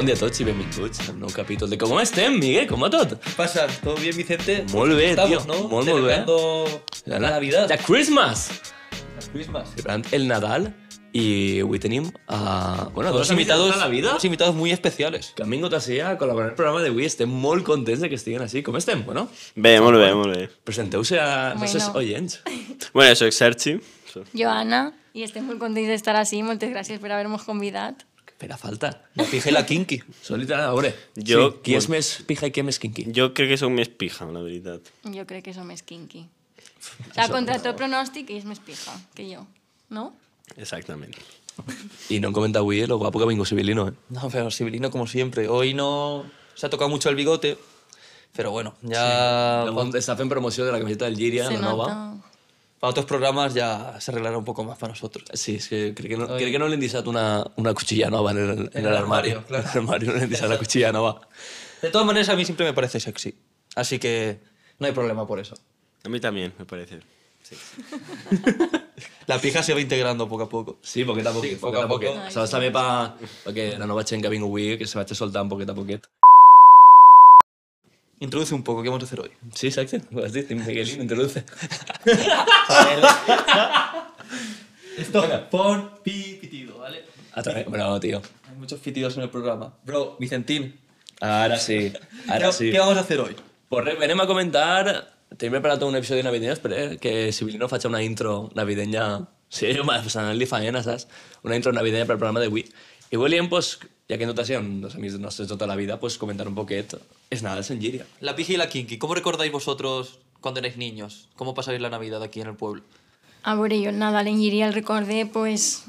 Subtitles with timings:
[0.00, 2.64] Bon dia a tots i benvinguts al nou capítol de Com estem, Miguel?
[2.70, 3.10] Com va tot?
[3.20, 3.66] ¿Qué pasa?
[3.84, 4.64] ¿Todo bien, Vicente?
[4.72, 5.52] Molt bé, Estamos, tio.
[5.52, 5.68] ¿no?
[5.68, 6.24] Molt, molt bé.
[7.04, 7.68] La Navidad.
[7.68, 8.46] La Christmas!
[8.96, 9.68] La Christmas.
[9.74, 10.70] Celebrant el Nadal
[11.12, 12.88] i avui tenim a...
[12.94, 15.34] Bueno, Dos dos invitados la vida dos invitados muy especiales.
[15.36, 17.04] que han vingut així a col·laborar en el programa d'avui.
[17.04, 18.62] Estem molt contents de que estiguin així.
[18.64, 19.04] Com estem?
[19.04, 20.48] Bueno, Bé, molt bé, molt bé.
[20.64, 21.60] presenteu-se a Bueno.
[21.60, 22.40] nostres oients.
[22.94, 23.76] Bueno, soc Sergi.
[24.32, 26.40] Joana, i estem molt contents d'estar així.
[26.42, 28.06] Moltes gràcies per haver-nos convidat.
[28.40, 29.02] Espera, falta.
[29.16, 29.98] La pija y la kinky.
[30.24, 30.94] Són literal, a veure.
[31.14, 33.04] Jo- sí, qui és més pija i qui és més kinky?
[33.12, 34.80] Jo crec que sóc més pija, la veritat.
[35.04, 36.22] Jo crec que som més kinky.
[36.24, 39.44] O sea, contra tot pronòstic, ell és més pija que jo,
[39.90, 40.14] no?
[40.56, 41.12] Exactament.
[42.08, 43.92] I no hem comentat avui lo guapo que vingut Sibilino, eh?
[44.08, 45.46] No, pero Sibilino como siempre.
[45.46, 47.58] Hoy no se ha tocado mucho el bigote,
[48.34, 49.98] pero bueno, ya Sí.
[50.00, 51.92] Està fent promoció de la camiseta del Lliria, Se la nova.
[51.92, 52.29] nota.
[52.80, 55.24] Para otros programas ya se arreglará un poco más para nosotros.
[55.34, 58.30] Sí, és que crec que no, crec que no li han una, una cuchilla nova
[58.32, 59.38] en el, en En el el armario.
[59.38, 59.64] armario, claro.
[59.68, 61.20] En el armario no li han la cuchilla nova.
[61.82, 63.34] De todas maneras, a mí siempre me parece sexy.
[63.76, 64.40] Así que
[64.78, 65.54] no hay problema por eso.
[66.04, 67.00] A mí también, me parece.
[67.42, 67.54] Sí.
[69.26, 70.78] La pija se va integrando poco a poco.
[70.82, 71.50] Sí, poquet a poquet.
[71.50, 72.04] Sí, poc a poc.
[72.32, 73.14] Saps també pa,
[73.44, 76.08] perquè la nova gent que ha vingut avui, que se vaig soltant poquet a poquet.
[78.20, 79.30] Introduce un poco, ¿qué vamos a hacer hoy?
[79.54, 80.02] Sí, exacte.
[80.14, 81.44] Ho has dit, Miguelín, introduce.
[84.98, 87.04] Esto, pon pi, pitido, ¿vale?
[87.32, 88.20] A través, bueno, tío.
[88.48, 89.72] Hay muchos pitidos en el programa.
[89.84, 90.78] Bro, Vicentín,
[91.20, 91.92] Ara sí,
[92.28, 92.70] ara ¿qué, sí.
[92.70, 93.36] ¿qué vamos a hacer hoy?
[93.68, 95.14] Pues venem a comentar...
[95.36, 99.28] Tenim preparat un episodi navideño, espera, que Sibilino faci una intro navideña...
[99.48, 99.84] Sí, jo
[100.34, 101.06] li faena, saps?
[101.44, 102.64] Una intro navideña per al programa d'avui.
[103.10, 103.78] I volíem, pues,
[104.10, 106.96] ja que en tot això, dos amics nostres tota la vida, pues, comentar un poquet
[107.30, 108.06] els Nadals en Llíria.
[108.20, 111.28] La pija y la kinky, ¿cómo recordáis vosotros cuando erais niños?
[111.36, 112.82] ¿Cómo pasáis la Navidad aquí en el pueblo?
[113.44, 115.84] A veure, jo el Nadal en Llíria el recorde, pues,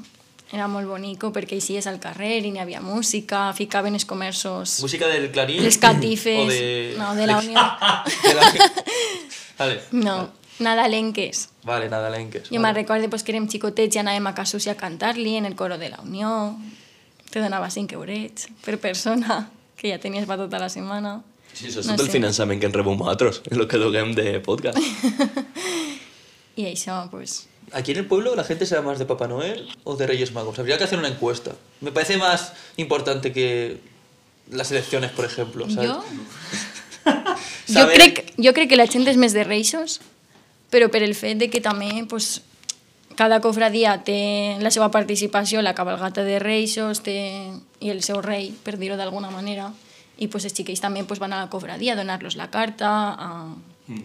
[0.52, 5.08] era molt bonico perquè eixies al carrer i n'hi havia música, ficaven els comerços, ¿Música
[5.08, 5.62] del Clarín?
[5.64, 6.46] les catifes...
[6.46, 6.94] ¿O de...?
[6.96, 7.58] No, de la Unió.
[8.22, 8.52] de la-
[9.58, 10.30] Vale, No,
[10.60, 11.48] nadalenques.
[11.64, 12.48] vale, nada, lenques.
[12.50, 15.56] Jo me'n recordo pues, que érem xicotets i anàvem a Casus a cantar-li en el
[15.56, 16.54] coro de la Unió.
[17.30, 21.22] Te donava 5 eurets per persona, que ja tenies per tota la setmana.
[21.54, 22.18] Sí, això és No tot el sé.
[22.18, 24.78] finançament que en rebem nosaltres, el que donem de podcast.
[26.56, 27.48] I això, pues...
[27.72, 30.58] ¿Aquí en el pueblo la gente será más de Papá Noel o de Reyes Magos?
[30.58, 31.52] Habría que hacer una encuesta.
[31.80, 33.78] Me parece más importante que
[34.50, 35.70] las elecciones, por ejemplo.
[35.70, 35.90] ¿sabes?
[35.90, 36.04] Jo?
[37.68, 40.00] jo, crec, jo crec que la gent és més de reixos,
[40.72, 42.42] però per el fet de que també pues,
[43.16, 47.16] cada cofradia té la seva participació, la cabalgata de reixos té,
[47.80, 49.70] i el seu rei, per dir-ho d'alguna manera,
[50.22, 53.30] i pues, els xiquets també pues, van a la cofradia a donar-los la carta, a,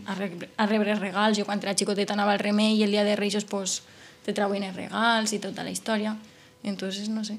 [0.06, 1.38] a, rebre, a rebre regals.
[1.38, 3.82] Jo quan era xicoteta anava al remei i el dia de reixos pues,
[4.26, 6.18] te trauen els regals i tota la història.
[6.64, 7.38] Entonces, no sé,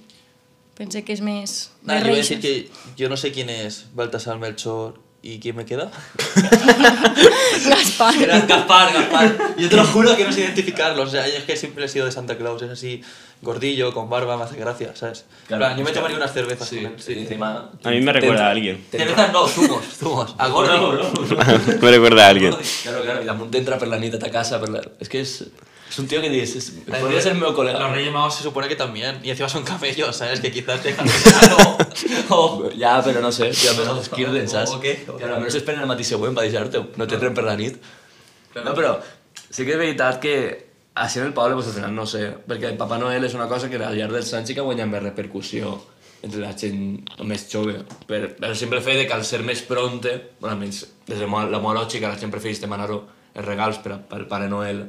[0.78, 2.38] pensé que és més a reixos.
[2.38, 5.90] decir que yo no sé quién es Baltasar Melchor y quién me queda.
[7.68, 8.22] Gaspar.
[8.22, 9.56] Era Gaspar, Gaspar.
[9.56, 11.08] Yo te lo juro que no sé identificarlos.
[11.08, 12.62] O sea, es que siempre he sido de Santa Claus.
[12.62, 13.02] Es así,
[13.42, 15.24] gordillo, con barba, me hace gracia, ¿sabes?
[15.46, 17.70] Claro, Claro, yo me tomaría unas cervezas Sí, sí, encima...
[17.82, 18.84] A mí me recuerda a alguien.
[18.90, 20.34] Cervezas no, zumos, zumos.
[20.38, 21.12] A gordo.
[21.82, 22.54] me recuerda a alguien.
[22.82, 24.82] Claro, claro, i damunt entra per la nit a casa, per la...
[25.02, 25.34] És que és,
[25.88, 27.78] és un tio que dius, és, podria ser el meu col·lega.
[27.80, 29.20] Los Reyes Magos se supone que también.
[29.24, 30.40] Y encima son camellos, ¿sabes?
[30.40, 34.48] Que quizás dejan de ser o, o- Ja, però no sé, tio, almenys els quirden,
[34.48, 34.74] saps?
[34.76, 34.94] O què?
[35.06, 37.78] Tio, almenys esperen el matí següent per deixar-te, no t'entren per la nit.
[38.58, 38.96] No, però
[39.48, 40.34] sí que és veritat que
[40.98, 43.46] així en el poble, pues, al final no sé, perquè el Papa Noel és una
[43.48, 45.76] cosa que al llarg dels anys sí que ha guanyat més repercussió
[46.26, 47.76] entre la gent més jove,
[48.08, 51.74] per, per fet de que al ser més pronte, bueno, almenys des de la meva
[51.76, 54.82] lògica, la gent prefereix demanar els regals per, a- per Pare Noel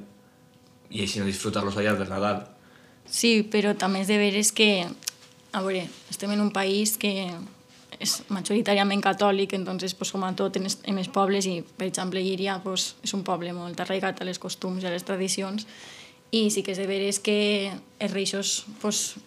[0.90, 2.44] i així no disfrutar-los al llarg del Nadal.
[3.10, 7.32] Sí, però també és de veres que, a veure, estem en un país que
[8.00, 12.22] és majoritàriament catòlic, entonces, pues, com a tot en, en els pobles, i per exemple
[12.24, 15.66] Llíria pues, és un poble molt arraigat a les costums i a les tradicions,
[16.32, 19.18] i sí que és de veres que els reixos, pues,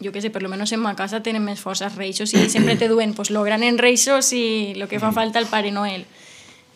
[0.00, 2.46] jo què sé, per lo menos en ma casa tenen més força els reixos i
[2.48, 5.72] sempre te duen pues, lo gran en reixos i lo que fa falta el Pare
[5.72, 6.06] Noel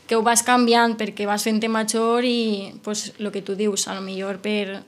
[0.06, 3.94] que ho vas canviant perquè vas fent major i pues, el que tu dius, a
[3.94, 4.82] lo millor per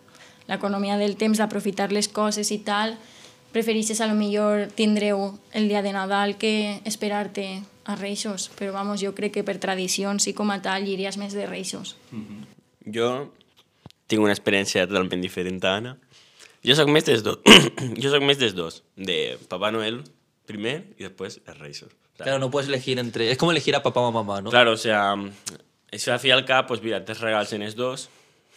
[0.46, 2.96] l'economia del temps d'aprofitar les coses i tal,
[3.52, 9.00] preferixes a lo millor tindreu el dia de Nadal que esperar-te a Reixos, però vamos,
[9.00, 11.96] jo crec que per tradicions i com a tal iries més de Reixos.
[12.82, 13.30] Jo
[14.10, 15.94] tinc una experiència totalment diferent a Anna.
[16.66, 17.38] Jo sóc més dels dos.
[18.02, 18.82] jo sóc més dels dos.
[18.96, 20.02] De Papá Noel
[20.50, 21.94] primer i després els Reixos.
[22.24, 23.30] Claro, no puedes elegir entre...
[23.30, 24.50] Es como elegir a papá o a mamá, ¿no?
[24.50, 25.14] Claro, o sea,
[25.92, 28.08] això a fi al cap, pues mira, tens regals en dos,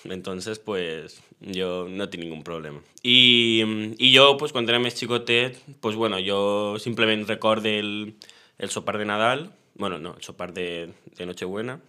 [0.05, 2.81] Entonces, pues, yo no tinc ningún problema.
[3.03, 8.15] I, i jo, pues, quan era més xicotet, pues, bueno, jo simplement recorde el,
[8.57, 11.81] el sopar de Nadal, bueno, no, el sopar de, de Nochebuena,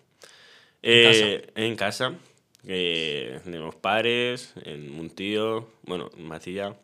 [0.82, 2.14] eh, en casa,
[2.66, 6.74] eh, de meus pares, en un tío, bueno, en Macilla,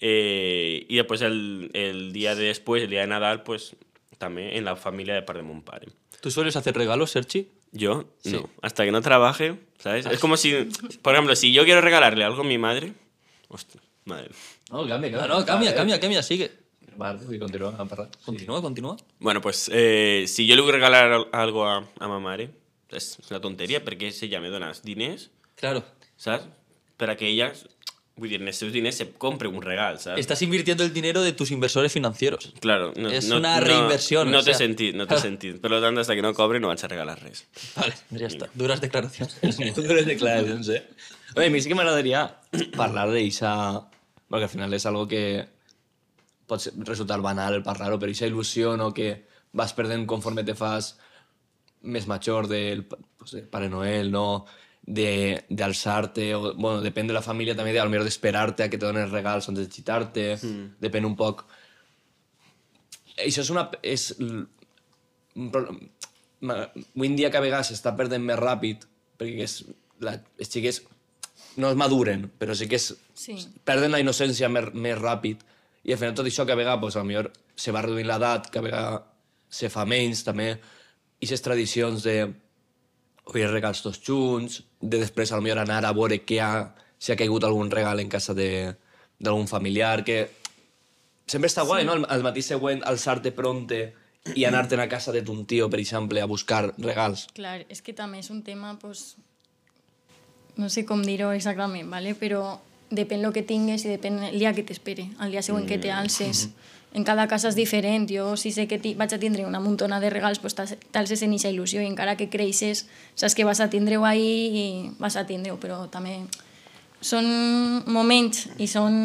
[0.00, 3.74] eh, y después el, el día de después, el día de Nadal, pues,
[4.18, 5.88] también en la familia de part de mon pare.
[6.20, 7.48] ¿Tú sueles hacer regalos, Sergi?
[7.72, 8.50] Yo, no.
[8.62, 10.06] Hasta que no trabaje, ¿sabes?
[10.06, 10.54] Es como si,
[11.02, 12.92] por ejemplo, si yo quiero regalarle algo a mi madre...
[13.48, 14.30] Ostras, madre.
[14.70, 16.50] No, canvia, No, no, cambia, cambia, cambia, sigue.
[16.96, 18.08] Vale, vull continuar a parlar.
[18.24, 18.96] Continúa, continúa.
[19.20, 22.50] Bueno, pues eh, si yo le voy a regalar al- algo a, a ma mare,
[22.90, 25.84] és una tonteria, perquè si ella me dona diners, Claro.
[26.16, 26.48] saps?
[26.98, 27.52] Per a que ella,
[28.18, 30.18] vull dir, els seus diners se compre un regal, saps?
[30.20, 32.52] Estás invirtiendo el dinero de tus inversores financieros.
[32.60, 34.66] Claro, no, És no, una no- reinversión, No, o té sea.
[34.66, 35.60] sentit, no té sentit.
[35.62, 37.46] Per tant, hasta que no cobre no vaig a regalar res.
[37.76, 38.50] Vale, ya está.
[38.54, 39.38] Duras declaraciones.
[39.76, 40.82] Duras declaracions, eh?
[41.36, 42.26] Oye, a mi sí que m'agradaria
[42.76, 43.54] parlar d'eixa...
[44.28, 45.22] Perquè al final és algo que
[46.48, 49.24] pot resultar banal parlar-ho, però eixa il·lusió no, que
[49.56, 50.96] vas perdent conforme te fas
[51.88, 54.44] més major del pues, de Pare Noel, no?
[54.88, 58.86] De d'alçar-te, o, bueno, depèn de la família també, de, potser d'esperar-te a que te
[58.86, 60.68] donen regals antes de xitar-te, mm.
[60.84, 61.44] depèn un poc...
[63.18, 63.66] Això és una...
[63.82, 64.12] És,
[65.36, 68.86] avui en dia que a vegades s'està perdent més ràpid,
[69.20, 69.60] perquè és,
[70.00, 70.80] la, els xiquets
[71.58, 73.34] no es maduren, però sí que és, Sí.
[73.66, 75.42] perden la innocència més, més ràpid,
[75.84, 78.48] i al final tot això que a vegades, pues, a millor se va reduint l'edat,
[78.50, 79.02] que a vegades
[79.50, 80.52] se fa menys, també,
[81.18, 82.20] i aquestes tradicions de
[83.28, 86.52] obrir regals tots junts, de després a millor anar a veure què ha,
[86.98, 88.74] si ha caigut algun regal en casa de-
[89.20, 90.30] d'algun familiar, que
[91.26, 91.92] sempre està guai, no?
[91.98, 93.80] Al, al matí següent alçar-te pronte
[94.34, 97.26] i anar-te'n a casa de ton tio, per exemple, a buscar regals.
[97.34, 99.16] Clar, és que també és un tema, pues,
[100.56, 102.14] no sé com dir-ho exactament, ¿vale?
[102.18, 102.58] però
[102.90, 105.90] depèn el que tingues i depèn el dia que t'espere, el dia següent que te
[105.92, 106.48] alces.
[106.94, 108.06] En cada casa és diferent.
[108.08, 111.32] Jo, si sé que vaig a tindre una muntona de regals, pues t'als- t'alces en
[111.36, 114.66] eixa il·lusió i encara que creixes, saps que vas a tindre-ho ahí i
[114.98, 116.22] vas a tindre-ho, però també
[117.00, 117.28] són
[117.86, 119.04] moments i són,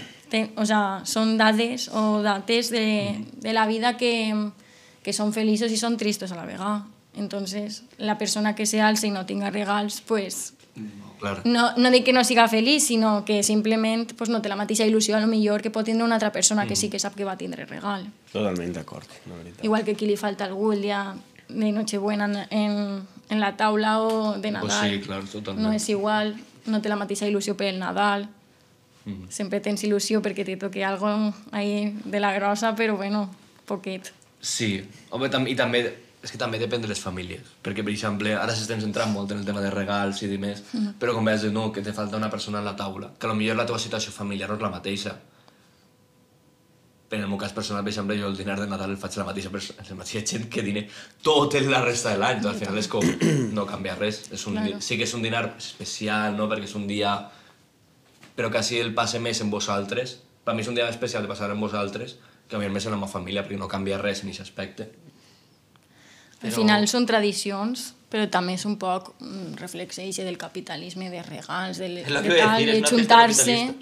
[0.62, 4.32] o sea, són dades o dates de, de la vida que,
[5.02, 6.86] que són feliços i són tristos a la vegada.
[7.16, 10.54] Entonces, la persona que se alça i no tinga regals, pues,
[11.24, 11.40] Clar.
[11.48, 14.84] no, no dic que no siga feliç, sinó que simplement pues, no té la mateixa
[14.86, 17.24] il·lusió a lo millor que pot tindre una altra persona que sí que sap que
[17.24, 18.04] va tindre regal.
[18.32, 19.64] Totalment d'acord, la veritat.
[19.64, 21.14] Igual que aquí li falta algú el dia
[21.48, 24.90] de Nochebuena en, en, en la taula o de Pues Nadal.
[24.90, 25.66] sí, clar, totalment.
[25.66, 26.36] No és igual,
[26.66, 28.28] no té la mateixa il·lusió per el Nadal.
[29.04, 29.26] Mhm.
[29.28, 33.30] Sempre tens il·lusió perquè te toque algo ahí de la grossa, però bueno,
[33.66, 34.12] poquet.
[34.40, 35.82] Sí, home, tam i també,
[36.24, 39.42] és que també depèn de les famílies, perquè, per exemple, ara s'estem centrant molt en
[39.42, 40.62] el tema de regals i demés,
[40.98, 43.66] però com veus, no, que te falta una persona a la taula, que potser la
[43.68, 45.14] teva situació familiar no és la mateixa.
[47.04, 49.18] Però en el meu cas personal, per exemple, jo el dinar de Nadal el faig
[49.20, 50.86] la mateixa, persona, la mateixa gent que dine
[51.22, 53.04] tot la resta de l'any, al final és com
[53.52, 54.24] no canvia res.
[54.32, 54.80] És un, Claro.
[54.80, 57.14] Sí que és un dinar especial, no?, perquè és un dia
[58.34, 60.18] però quasi el passe més en vosaltres.
[60.44, 62.16] Per mi és un dia especial de passar amb vosaltres
[62.48, 64.88] que a mi més en la meva família, perquè no canvia res en aquest aspecte.
[66.44, 71.78] Al final són tradicions, però també és un poc un reflex del capitalisme, de regals,
[71.78, 73.74] de, de tal, de juntar-se,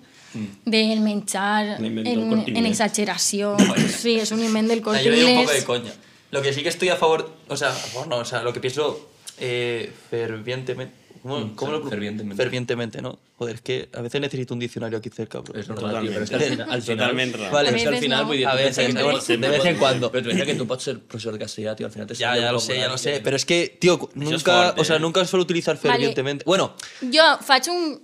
[0.64, 2.70] del menjar en, en Inglés.
[2.70, 3.56] exageració.
[3.90, 5.64] Sí, és un invent del corte yo le digo un poco de inglés.
[5.64, 5.92] coña.
[6.30, 8.54] Lo que sí que estoy a favor, o sea, a favor no, o sea, lo
[8.54, 11.01] que pienso eh, fervientemente.
[11.22, 12.36] ¿Cómo, cómo lo- fervientemente.
[12.42, 13.18] Fervientemente, ¿no?
[13.38, 15.54] Joder, es que a veces necesito un diccionario aquí cerca, bro.
[15.58, 16.70] És normal, tio, però és que al final...
[16.70, 17.52] Al final Totalment raó.
[17.52, 18.26] Vale, és que al final, no.
[18.28, 20.10] vull dir, A veces, de, tu- de vez en cuando.
[20.10, 22.36] Però tu pensa que tu pots ser professor de castellà, tio, al final te Ya,
[22.36, 23.20] ya lo sé, ya lo sé.
[23.22, 25.00] Pero es que, tío, nunca, o sea, eh.
[25.00, 25.90] nunca suelo utilizar Vale.
[25.92, 26.44] fervientemente.
[26.44, 28.02] Bueno, Jo faig, un,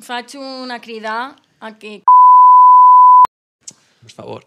[0.00, 2.02] faig una crida a que,
[4.04, 4.46] por favor.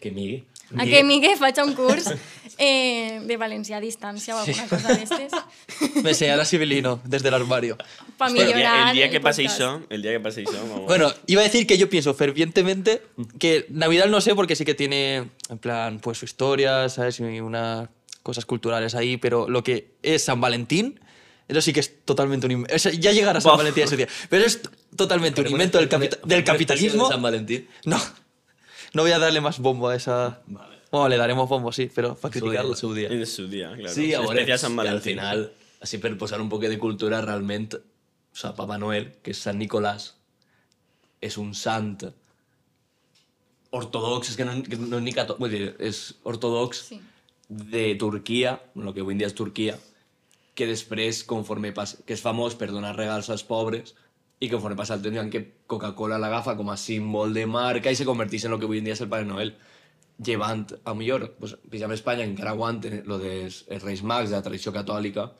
[0.00, 0.44] Que migui.
[0.76, 2.08] a que Migue faig un curs
[2.58, 5.32] eh, de valencià a distància o alguna cosa d'estes
[6.04, 7.76] Me enseñará Sibilino desde el armario.
[8.18, 9.60] per El dia, millorar el dia que passi podcast.
[9.60, 10.86] això, el dia que passi això, vamos.
[10.88, 13.02] Bueno, iba a decir que yo pienso fervientemente
[13.38, 17.20] que Navidad no sé porque sí que tiene, en plan, pues su historia, ¿sabes?
[17.20, 17.88] Y unas
[18.22, 20.98] cosas culturales ahí, pero lo que es San Valentín,
[21.46, 22.90] eso sí que es totalmente un invento.
[22.90, 23.56] ya llegará San.
[23.56, 24.08] Valentín ese día.
[24.28, 24.60] Pero es
[24.96, 25.88] totalmente un invento del,
[26.24, 27.08] del capitalismo.
[27.08, 27.68] San Valentín.
[27.84, 28.00] No,
[28.94, 30.40] no voy a darle más bombo a esa...
[30.90, 32.70] Bueno, le daremos bombo, sí, pero para criticarlo.
[32.70, 33.08] El seu dia.
[33.08, 33.92] En su dia, claro.
[33.92, 35.12] Sí, a veure, Especial Sant i al Valentín.
[35.18, 35.40] final,
[35.82, 37.80] així per posar un poc de cultura, realment, o
[38.38, 40.12] sigui, Papa Noel, que és Sant Nicolàs,
[41.20, 41.96] és un sant
[43.74, 47.00] ortodox, és que no, que no és ni catòlic, vull dir, és ortodox Sí.
[47.48, 49.74] de Turquia, el que avui en dia és Turquia,
[50.54, 53.96] que després, conforme passa, que és famós per donar regals als pobres,
[54.44, 57.96] i conforme passa el temps, en què Coca-Cola l'agafa com a símbol de marca i
[57.96, 59.54] se converteix en el que avui en dia és el Pare Noel.
[60.24, 64.36] Llevant, a millor, pues, per exemple, Espanya encara aguanten lo dels els Reis Mags, de
[64.36, 65.32] la tradició catòlica.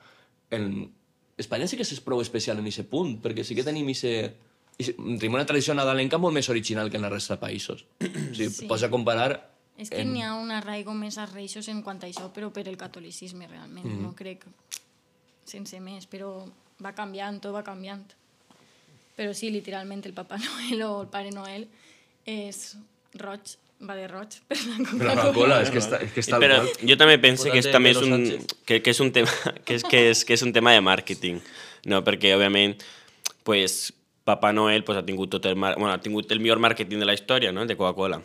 [0.51, 0.91] En
[1.39, 4.35] Espanya sí que és prou especial en aquest punt, perquè sí que tenim ese,
[4.79, 7.87] ese, tenim una tradició nadalenca molt més original que en la resta de països.
[8.31, 8.67] O sigui, Sí.
[8.67, 12.07] pots a comparar És que n'hi ha un arraigo més a reixos en quant a
[12.07, 13.87] això, però per el catolicisme, realment.
[13.87, 14.03] Mhm.
[14.03, 14.45] No crec
[15.45, 16.29] sense més, però
[16.83, 18.05] va canviant, tot va canviant.
[19.15, 21.69] Però sí, literalment, el Papa Noel o el Pare Noel
[22.27, 22.75] és
[23.21, 23.55] roig,
[23.85, 25.25] va de roig per la Però Coca-Cola.
[25.25, 27.69] la cola, és que està, és que està Però al jo també penso que és,
[27.71, 28.25] també és un,
[28.67, 29.31] que, que és un tema
[29.67, 31.39] que és, que és, que és un tema de màrqueting,
[31.93, 32.03] no?
[32.07, 32.75] perquè òbviament
[33.47, 33.93] pues,
[34.25, 35.75] Papa Noel pues, ha tingut tot el, mar...
[35.79, 37.69] bueno, ha tingut el millor màrqueting de la història, no?
[37.69, 38.19] de Coca-Cola,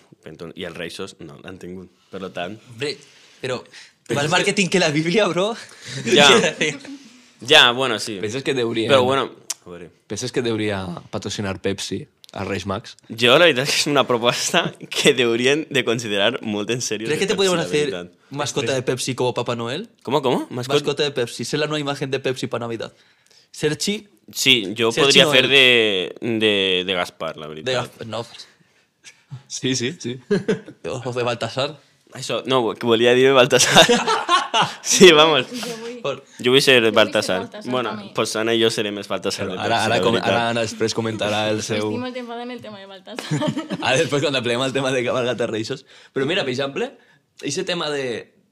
[0.55, 1.91] i els Reixos no l'han tingut.
[2.09, 2.95] Per tant, Hombre,
[3.41, 3.63] pero
[4.15, 5.55] más marketing que la Biblia, bro.
[6.03, 6.79] Decir.
[7.41, 8.17] ja, bueno, sí.
[8.19, 8.89] Penses que deurien...
[8.89, 9.29] Però bueno,
[10.07, 12.95] Penses que deuria patrocinar Pepsi a Reis Mags?
[13.09, 17.07] jo la veritat és que és una proposta que deurien de considerar molt en sèrio.
[17.07, 18.11] ¿Crees que te Pepsi, podemos la hacer veritat.
[18.29, 19.89] mascota de Pepsi como Papá Noel?
[20.03, 20.47] ¿Cómo, cómo?
[20.49, 20.75] Mascot...
[20.75, 21.45] Mascota de Pepsi.
[21.45, 22.93] Ser la nueva imagen de Pepsi para Navidad.
[23.51, 25.37] Serchi Sí, jo Sergi podria Noel.
[25.41, 27.55] fer de, de, de Gaspar, la de...
[27.55, 28.01] veritat.
[28.05, 28.23] No,
[29.47, 30.19] Sí, sí, sí.
[31.05, 31.79] o de Baltasar.
[32.13, 33.85] Això, no, que volia dir Baltasar.
[34.81, 35.47] sí, vamos.
[35.51, 35.97] Jo vull...
[36.03, 37.49] Por- Jo vull ser Baltasar.
[37.65, 39.47] Bueno, pues Anna i jo serem els Baltasar.
[39.49, 41.83] Però ara, ara, la com, ara Anna després comentarà el seu...
[41.89, 43.39] Estic molt enfadada en el tema de Baltasar.
[43.81, 45.85] Ara després quan apleguem el tema de cabalgata reixos.
[46.15, 46.91] Però mira, per exemple,
[47.41, 48.05] aquest tema de,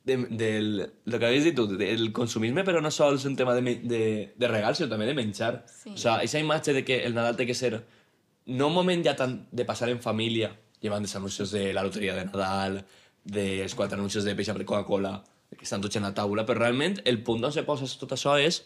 [0.07, 0.69] de, del,
[1.05, 4.03] el que havies dit tu, del consumisme, però no sols un tema de, de,
[4.35, 5.61] de regals, sinó també de menjar.
[5.71, 5.93] Sí.
[5.93, 7.73] O sigui, aquesta imatge de que el Nadal té que ser
[8.47, 10.51] no un moment ja tant de passar en família,
[10.83, 12.81] llevant els anuncis de la loteria de Nadal,
[13.27, 15.17] dels quatre anuncis de peix per Coca-Cola,
[15.55, 18.35] que estan tots en la taula, però realment el punt on se posa tot això
[18.41, 18.63] és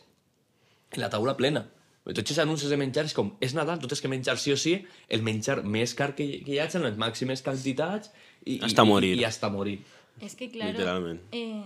[0.98, 1.68] la taula plena.
[2.04, 4.58] Tots els anuncis de menjar és com, és Nadal, tu tens que menjar sí o
[4.58, 4.74] sí
[5.08, 8.10] el menjar més car que, hi- que hi hagi en les màximes quantitats
[8.44, 9.14] i, Hasta i, morir.
[9.20, 9.78] i, hasta morir.
[10.20, 11.22] És que, claro, Literalment.
[11.32, 11.62] eh,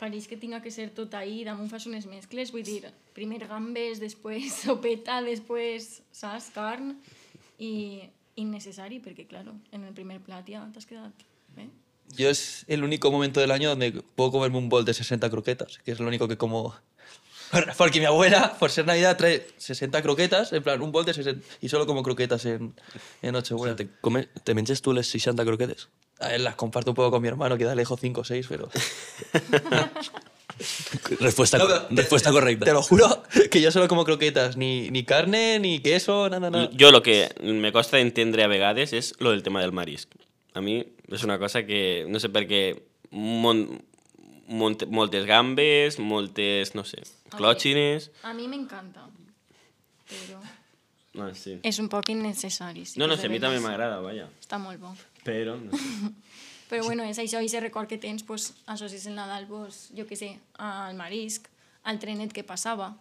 [0.00, 4.00] pareix que tinga que ser tot ahí, damunt fas unes mescles, vull dir, primer gambes,
[4.00, 6.96] després sopeta, després, saps, carn,
[7.60, 8.00] i
[8.36, 11.22] innecessari, perquè, claro, en el primer plat ja t'has quedat
[11.56, 11.68] bé.
[12.14, 15.78] Yo es el único momento del año donde puedo comerme un bol de 60 croquetas,
[15.84, 16.74] que es lo único que como.
[17.78, 21.46] Porque mi abuela, por ser Navidad, trae 60 croquetas, en plan, un bol de 60.
[21.60, 22.74] Y solo como croquetas en,
[23.22, 23.76] en Nochebuena.
[23.76, 25.88] Te, come, te menges tu les 60 croquetes?
[26.18, 28.46] A ver, las comparto un poco con mi hermano, que da lejos 5 o 6,
[28.48, 28.68] pero.
[31.20, 32.64] Respuesta, No, pero- respuesta correcta.
[32.64, 36.70] Te lo juro que yo solo como croquetas, ni, ni carne, ni queso, nada, nada.
[36.78, 40.08] Jo el que me costa d'entendre a vegades és lo del tema del marisc.
[40.54, 42.62] A mi és una cosa que, no sé per què,
[43.12, 43.64] mon,
[44.48, 47.02] mont, moltes gambes, moltes, no sé,
[47.34, 48.10] clòtxines...
[48.26, 49.06] A mi m'encanta,
[50.06, 50.40] però
[51.16, 51.54] No, sí.
[51.64, 52.84] és un poc innecessari.
[52.84, 54.26] Sí, No, no sé, a mi també m'agrada, vaja.
[54.42, 54.90] Està molt bo.
[55.24, 56.12] Però, no sé.
[56.70, 60.16] Però bueno, és això, i record que tens, pues, associes el Nadal, pues, jo què
[60.18, 61.46] sé, al marisc,
[61.84, 62.96] al trenet que passava.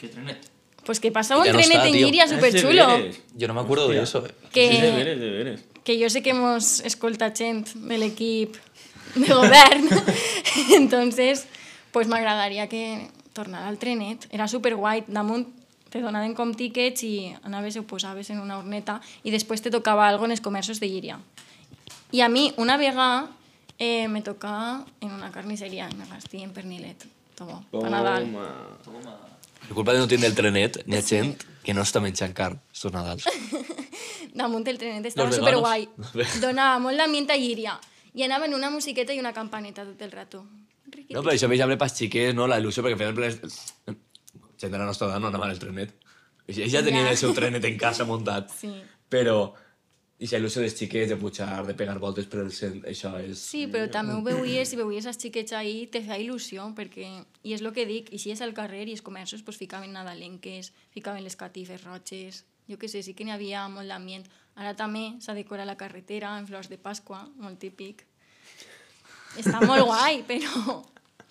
[0.00, 0.48] ¿Qué trenet?
[0.84, 2.86] Pues que passava Ja un no trenet està, en superxulo.
[2.88, 3.20] veres.
[3.36, 4.26] Yo no me acuerdo de eso.
[4.26, 4.32] eh.
[4.52, 5.64] Que, És de veres, de veres.
[5.84, 8.56] Que jo sé que mos escolta gent de l'equip
[9.14, 9.88] de govern,
[10.80, 11.46] entonces
[11.92, 14.26] pues m'agradaria que tornara al trenet.
[14.30, 15.48] Era superguai, damunt
[15.90, 19.72] te donaven com tiquets i anaves i ho posaves en una horneta i després te
[19.74, 21.18] tocava algo en els comerços de Llíria.
[22.14, 23.28] I a mi una vegada
[23.78, 27.06] eh, me tocava en una carnisseria, me gastí en pernilet.
[27.34, 28.28] Todo, pa Nadal.
[28.84, 29.18] Toma.
[29.68, 32.58] Per culpa de no tindre el trenet, n'hi ha gent que no està menjant carn
[32.72, 33.26] estos Nadals.
[34.40, 35.88] damunt del trenet estava superguai.
[36.42, 37.76] Donava molt d'ambient a Llíria.
[38.14, 40.44] I anaven una musiqueta i una campaneta tot el rato.
[40.90, 42.46] Riqui, No, però això, per exemple, pels xiquets, no?
[42.50, 43.22] La il·lusió, perquè final...
[43.30, 43.60] els-
[44.60, 45.94] Gent de la nostra edat no anava al trenet.
[46.50, 47.12] Ells ja tenien Ja.
[47.14, 48.50] el seu trenet en casa muntat.
[48.52, 48.72] Sí.
[49.08, 49.52] Però...
[50.20, 53.40] I la il·lusió dels xiquets de pujar, de pegar voltes per el cent, això és...
[53.40, 57.06] Sí, però també ho veuies, i veuies els xiquets ahí, te feia il·lusió, perquè,
[57.40, 59.94] i és el que dic, i si és al carrer i els comerços, pues, ficaven
[59.96, 64.26] nadalenques, ficaven les catifes roges, jo què sé, sí que n'hi havia molt d'ambient.
[64.60, 68.04] Ara també s'ha decorat la carretera en flors de Pasqua, molt típic.
[69.40, 70.82] Està molt guai, però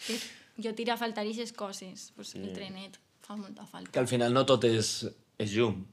[0.01, 0.17] que
[0.65, 2.09] jo tira a faltar aquestes coses.
[2.17, 3.93] Pues, el trenet fa molta falta.
[3.93, 5.05] Que al final no tot és,
[5.37, 5.83] és llum.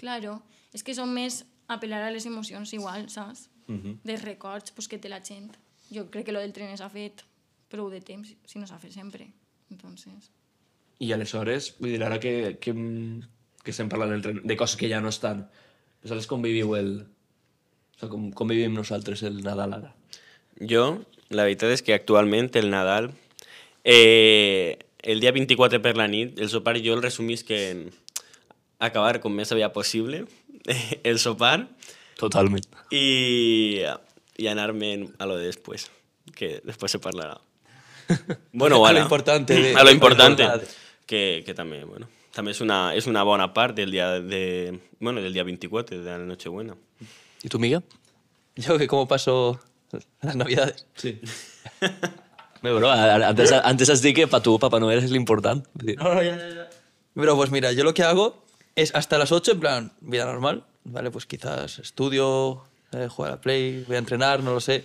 [0.00, 0.38] Claro,
[0.72, 3.48] és que són més apel·lar a les emocions igual, saps?
[3.68, 3.98] Uh -huh.
[4.04, 5.56] Dels records pues, que té la gent.
[5.90, 7.24] Jo crec que lo del tren s'ha fet
[7.68, 9.32] prou de temps, si no s'ha fet sempre.
[9.70, 10.30] Entonces,
[10.98, 12.72] I aleshores, vull dir, ara que, que,
[13.62, 15.44] que estem parlant del tren, de coses que ja no estan,
[16.02, 17.06] vosaltres com viviu el...
[17.96, 19.94] O sigui, com, com vivim nosaltres el Nadal ara?
[20.56, 23.10] Jo, la veritat és que actualment el Nadal
[23.84, 27.86] eh, el dia 24 per la nit, el sopar jo el resumís que en
[28.78, 30.24] acabar com més aviat possible
[31.02, 31.68] el sopar
[32.18, 32.64] Totalment.
[32.90, 33.82] i,
[34.38, 35.88] i anar-me'n a lo de després,
[36.34, 37.38] que després se parlarà.
[38.52, 40.42] Bueno, A lo importante de- A lo importante.
[40.44, 40.72] importante.
[41.06, 45.20] Que, que també, bueno, també és una, és una bona part del dia, de, bueno,
[45.22, 46.74] del dia 24, de la Nochebuena.
[47.42, 47.82] ¿Y tú, Miguel?
[48.56, 49.60] Yo, que ¿cómo paso
[50.22, 50.86] las navidades?
[50.94, 51.20] Sí.
[52.62, 55.66] A- a- antes, antes has dit que para tu Papá Noel es l'important.
[55.74, 55.98] Vull dir,
[57.14, 58.44] Pero pues mira, yo lo que hago
[58.76, 61.10] es hasta las 8, en plan, vida normal, ¿vale?
[61.10, 64.84] Pues quizás estudio, eh, juego a la Play, voy a entrenar, no lo sé.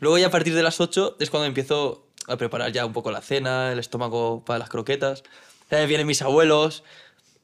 [0.00, 3.10] Luego ya a partir de las 8 es cuando empiezo a preparar ya un poco
[3.10, 5.22] la cena, el estómago para las croquetas.
[5.70, 6.82] Eh, vienen mis abuelos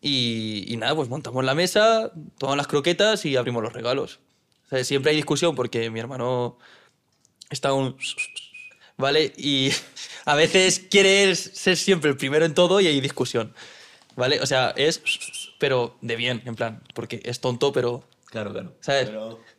[0.01, 4.19] y, y nada, pues montamos la mesa, tomamos las croquetas y abrimos los regalos.
[4.67, 6.59] O sea, siempre hay discusión porque mi hermano
[7.51, 7.97] está un...
[8.99, 9.33] ¿Vale?
[9.37, 9.71] Y
[10.25, 13.55] a veces quiere ser siempre el primero en todo y hay discusión.
[14.17, 14.41] ¿Vale?
[14.41, 15.01] O sea, es...
[15.59, 18.05] Pero de bien, en plan, porque es tonto, pero...
[18.27, 18.75] Claro, claro.
[18.81, 19.11] ¿Sabes?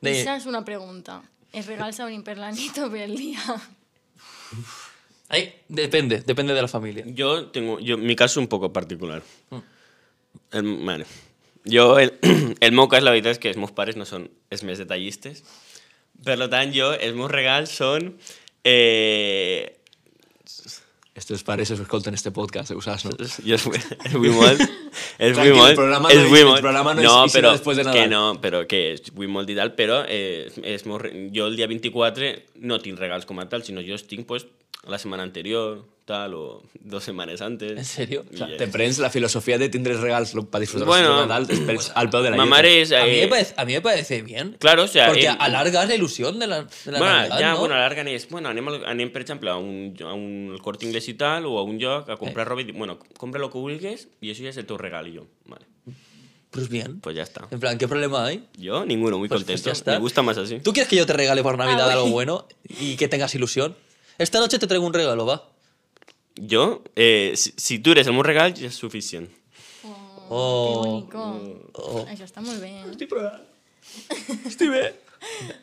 [0.01, 1.22] De- Esa és una pregunta.
[1.56, 3.39] Els regals s'obrin per la nit o per el dia?
[5.30, 7.04] Ahí, depende, depende de la familia.
[7.08, 9.22] Yo tengo, yo, mi caso es un poco particular.
[10.51, 11.06] El, bueno,
[11.66, 12.13] yo, el,
[12.60, 15.44] el meu cas, la veritat és que els meus pares no són els més detallistes.
[16.24, 18.13] Per lo tant, jo, els meus regals són...
[18.63, 19.77] Eh,
[21.18, 23.12] estos pares escolten este podcast, eh, usas, ¿no?
[23.18, 23.64] Jo és,
[24.06, 24.62] és Wimold.
[25.18, 25.72] És Wimold.
[25.72, 26.62] El programa no, és Wimold.
[26.62, 27.98] Programa no, no és però, després de Nadal.
[27.98, 31.66] Que no, però que és Wimold i tal, però eh, és, és molt, el dia
[31.72, 32.30] 24
[32.70, 34.46] no tinc regals com a tal, sinó jo estic pues,
[34.88, 37.77] la setmana anterior, tal, o dos setmanes antes.
[37.77, 38.24] ¿En serio?
[38.34, 41.91] O sea, te prens la filosofía de tindre regals para disfrutar Bueno, de Nadal després
[41.96, 42.56] al peu de la Ma lletra.
[42.56, 42.91] mare és...
[42.94, 44.56] A mí, me Eh, parece, a mí me parece bien.
[44.58, 45.08] Claro, o sea...
[45.08, 47.60] Porque eh, alargas la ilusión de la, de la bueno, Navidad, ja, ¿no?
[47.60, 48.29] bueno, alarguen és...
[48.29, 51.60] Bueno, anem, anem, per exemple, a un, a un al Corte Inglés i tal, o
[51.60, 54.48] a un lloc a comprar roba i dir, bueno, compra lo que vulguis i això
[54.48, 55.08] ja és el teu regal.
[55.12, 55.65] I jo, vale,
[56.52, 57.02] Pues bien.
[57.02, 57.50] pues ya está.
[57.52, 58.47] En plan, ¿qué problema hay?
[58.58, 59.65] Yo, ninguno, muy Pues- pues contento.
[59.69, 59.91] ya está.
[59.91, 60.62] Me gusta más así.
[60.62, 63.76] ¿Tú quieres que yo te regale por Navidad Ah, algo bueno y que tengas ilusión?
[64.17, 65.43] Esta noche te traigo un regalo, va.
[66.38, 69.27] Jo, eh, si, si tu eres el meu regal, ja és suficient.
[69.84, 69.95] Oh,
[70.30, 71.08] Oh.
[71.10, 71.71] que bonico.
[71.73, 72.06] Oh.
[72.10, 72.71] Això està molt bé.
[72.91, 73.41] Estic provant.
[74.45, 74.88] Estic bé.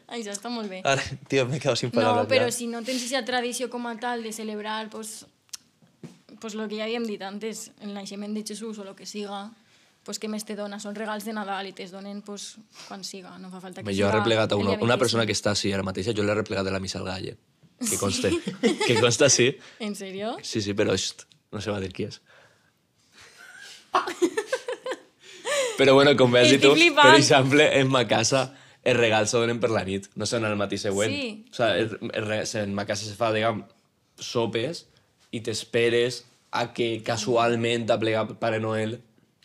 [0.08, 0.80] Això està molt bé.
[0.84, 2.24] Ahora, tío, me he quedado sin palabras.
[2.24, 2.52] No, però ya.
[2.52, 5.26] si no tens aquesta tradició com a tal de celebrar pues,
[6.40, 9.52] pues lo que ja havíem dit antes, el naixement de Jesús o lo que siga,
[10.04, 10.80] pues què més te dona?
[10.80, 12.56] Són regals de Nadal i te's donen pues,
[12.88, 14.98] quan siga, no fa falta que Bé, jo he siga replegat a una, una 25.
[14.98, 17.36] persona que està així ara mateix, jo l'he replegat de la missa al galle.
[17.90, 18.30] Que conste.
[18.86, 19.50] que consta sí.
[19.80, 20.36] En sèrio?
[20.42, 22.20] Sí, sí, però xt, no se va dir qui és.
[25.78, 27.08] però bueno, com veus i Estic tu, flipant.
[27.08, 28.46] per exemple, en ma casa
[28.84, 31.14] els regals se donen per la nit, no són al matí següent.
[31.14, 31.30] Sí.
[31.50, 33.62] O sea, el, el, en ma casa se fa, diguem,
[34.20, 34.84] sopes
[35.34, 36.22] i t'esperes
[36.54, 39.00] a que casualment t'aplega Pare Noel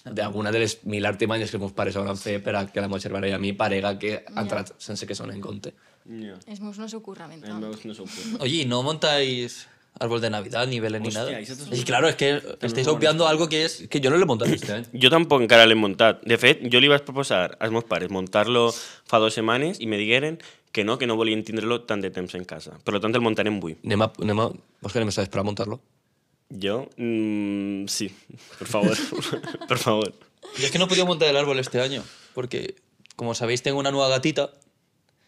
[0.06, 3.02] d'alguna de les mil artimanyes que meus pares hauran fet per a que la meva
[3.02, 5.73] germana i a mi parega que ha entrat sense que sonen en compte.
[6.09, 7.59] Els meus no El tant.
[7.59, 8.05] meu no s'ho
[8.39, 9.67] Oye, ¿y no montáis
[9.99, 11.39] árbol de Navidad, ni Belén, ni nada?
[11.39, 13.87] eso es Y claro, es que estáis obviando algo que es...
[13.89, 14.85] Que jo no l'he muntat este any.
[14.93, 16.23] Jo tampoc encara l'he muntat.
[16.23, 19.99] De fet, jo li vaig proposar als meus pares muntar-lo fa dues setmanes i me
[20.01, 20.39] digueren
[20.71, 22.77] que no, que no volien tindre-lo tant de temps en casa.
[22.83, 23.77] Per lo tant, el muntarem avui.
[23.85, 24.49] Anem a, anem a...
[24.81, 25.81] Vols que anem a esperar a muntar-lo?
[26.49, 28.09] Jo, mm, sí,
[28.57, 28.97] por favor,
[29.67, 30.13] por favor.
[30.57, 32.73] Yo es que no he podido montar el árbol este año, porque,
[33.15, 34.49] como sabéis, tengo una nueva gatita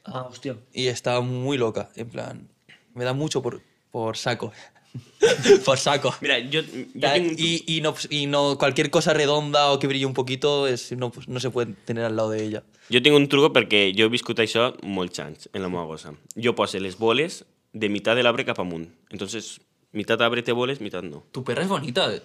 [0.04, 0.58] Ah, hòstia.
[0.74, 1.90] y está muy loca.
[1.96, 2.48] En plan,
[2.96, 3.62] me da mucho por,
[3.92, 4.52] por saco.
[5.66, 6.14] por saco.
[6.22, 6.62] Mira, jo
[6.94, 7.40] Ya, tinc...
[7.40, 11.12] Y, y, no, y no cualquier cosa redonda o que brille un poquito es, no,
[11.12, 12.64] pues, no se puede tener al lado de ella.
[12.92, 16.12] Jo tinc un truco perquè jo he viscut això molts anys en la meva gossa.
[16.36, 18.90] Jo poso les boles de mitad de l'arbre cap amunt.
[19.12, 19.62] Entonces,
[19.94, 21.24] mitad arbre té boles, mitad no.
[21.32, 22.14] Tu perra es bonita.
[22.14, 22.22] eh.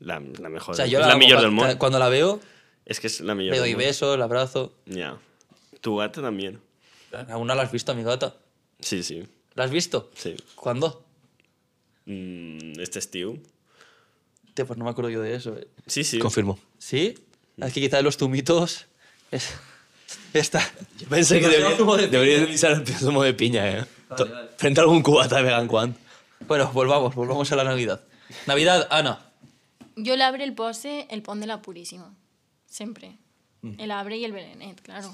[0.00, 0.72] La, la mejor.
[0.72, 1.76] O sea, es yo la, la, millor del món.
[1.76, 2.38] cuando la veo,
[2.88, 4.72] És que és la millor le doy besos, la abrazo.
[4.88, 5.18] Ja.
[5.82, 6.58] Tu gata también.
[7.30, 8.34] Aún no la has visto mi gata.
[8.80, 9.24] Sí, sí.
[9.54, 10.10] ¿La has visto?
[10.14, 10.36] Sí.
[10.54, 11.04] ¿Cuándo?
[12.06, 13.42] Mm, este estiu.
[14.54, 15.56] Te, pues no me acuerdo yo de eso.
[15.56, 15.68] eh.
[15.86, 16.18] Sí, sí.
[16.18, 16.58] Confirmo.
[16.78, 17.14] ¿Sí?
[17.58, 18.86] Es que quizás los zumitos...
[19.30, 19.52] Es,
[20.32, 20.60] esta...
[20.60, 22.12] Jo pensé que Sí, deberia, zumo de piña.
[22.20, 23.84] deberia utilitzar el zumo de piña, eh?
[24.16, 25.96] To- Frente a algun cubata de vegada en quant.
[26.46, 28.00] Bueno, volvamos, volvamos a la Navidad.
[28.46, 29.24] Navidad, Ana.
[29.96, 32.14] Jo l'arbre el pose el pont de la Puríssima.
[32.66, 33.18] Sempre.
[33.62, 33.80] Mm.
[33.80, 35.12] El arbre i el belenet, claro.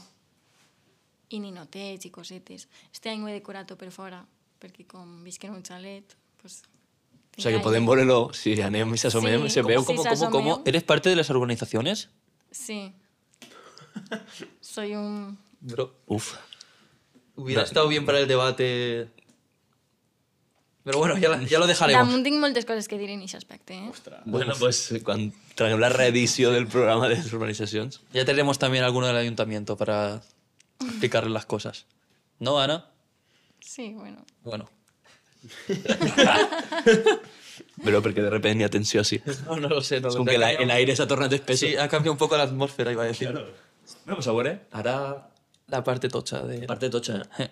[1.30, 2.68] I ninotets i cosetes.
[2.92, 4.24] Este any ho he decorat tot per fora,
[4.60, 6.62] perquè com visc en un xalet, pues,
[7.36, 9.96] O sea, que podem veure-lo, si anem i s'assomem, Sí, se com veu si com...
[9.96, 10.50] ¿Cómo, se cómo, cómo?
[10.52, 10.62] asomeo.
[10.66, 12.08] ¿Eres parte de las organizaciones?
[12.52, 12.92] Sí.
[14.60, 15.36] Soy un...
[15.60, 15.94] Bro.
[16.06, 16.36] Uf.
[17.34, 19.08] Hubiera estado bien para el debate.
[20.84, 22.06] Però bueno, ja, ja lo dejaremos.
[22.06, 23.90] Damunt tinc moltes coses que dir en aquest aspecte, eh?
[24.26, 28.02] Bueno, pues quan traguem la reedició del programa de les urbanizacions...
[28.12, 30.22] Ya tenemos también alguno del ayuntamiento para
[30.88, 31.86] explicarles las cosas.
[32.38, 32.90] ¿No, Ana?
[33.60, 34.24] Sí, bueno.
[34.42, 34.68] Bueno.
[37.84, 39.18] Però perquè de repente hi ha tensió així.
[39.46, 40.00] No, no lo sé.
[40.00, 40.24] No sé.
[40.26, 41.66] que la- el aire s'ha tornat espeso.
[41.66, 43.30] Sí, ha cambiado un poco la atmósfera, iba a decir.
[43.32, 45.30] Bueno, pues a veure, ara...
[45.68, 46.66] La parte tocha de...
[46.66, 47.22] Parte totxa.
[47.38, 47.50] Eh,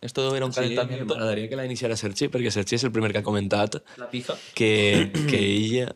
[0.00, 1.14] Esto era un Sí, calentamiento.
[1.14, 4.36] m'agradaria que la iniciara Sergi, perquè Sergi és el primer que ha comentat La pija.
[4.54, 5.90] que, que ell,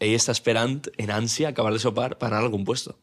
[0.00, 2.98] ell està esperant en ànsia acabar de sopar per anar a algun puesto.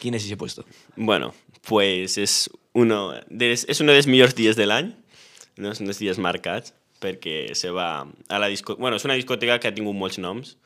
[0.00, 0.64] Quin és ese puesto?
[0.96, 1.34] Bueno,
[1.68, 4.94] pues es uno, de, es uno dels millors dies de l'any,
[5.56, 5.74] no?
[5.76, 8.80] són els dies marcats, perquè se va a la discoteca...
[8.80, 10.56] Bueno, és una discoteca que ha tingut molts noms.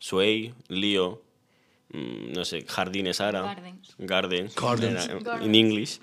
[0.00, 1.22] Sway, Leo,
[1.92, 3.42] mm, no sé, Jardines ara.
[3.44, 3.94] Gardens.
[3.98, 4.56] Gardens.
[4.56, 5.08] Gardens.
[5.08, 5.40] era-.
[5.44, 5.98] In English.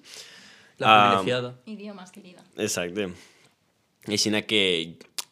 [0.77, 1.55] La Ah, privilegiada.
[1.65, 2.43] Idiomes, querida.
[2.57, 3.09] Exacte.
[4.07, 4.61] Així que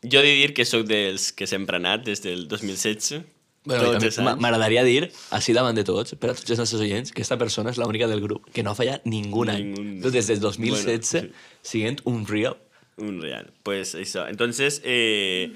[0.03, 3.21] jo he de dir que sóc dels que sempre he anat des del 2016.
[3.65, 3.97] Bueno.
[4.37, 7.73] M'agradaria dir, així davant de tots, per a tots els nostres oients, que esta persona
[7.73, 9.71] és l'única del grup que no ha fallat ningú any.
[9.71, 10.11] Ningún.
[10.13, 12.57] Des del 2016, Bueno, bueno, siguent un real.
[12.97, 13.51] Un real.
[13.63, 14.27] Pues això.
[14.29, 15.51] Entonces, eh,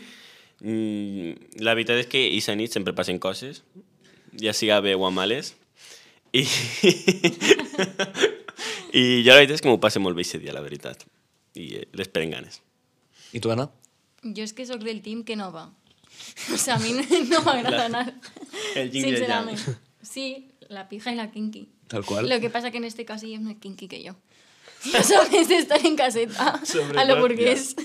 [0.61, 3.63] mm, la veritat és que aquesta nit sempre passen coses,
[4.33, 5.55] ja siga bé o a males,
[6.33, 6.45] i,
[8.93, 11.05] i jo la veritat és que m'ho passo molt bé aquest dia, la veritat.
[11.57, 12.61] I eh, les prenen ganes.
[13.33, 13.69] I tu, Anna?
[14.23, 15.69] Jo és que sóc del team que no va.
[16.53, 18.13] O sea, a mi no anar.
[18.75, 19.49] el yin i el yang.
[19.49, 19.59] Sincerament.
[20.01, 21.69] Sí, la pija y la kinky.
[21.87, 22.29] Tal qual.
[22.29, 24.15] Lo que pasa que en este caso ella es más kinky que yo.
[24.93, 26.61] Ya sabes de estar en caseta
[26.95, 27.75] a lo burgués.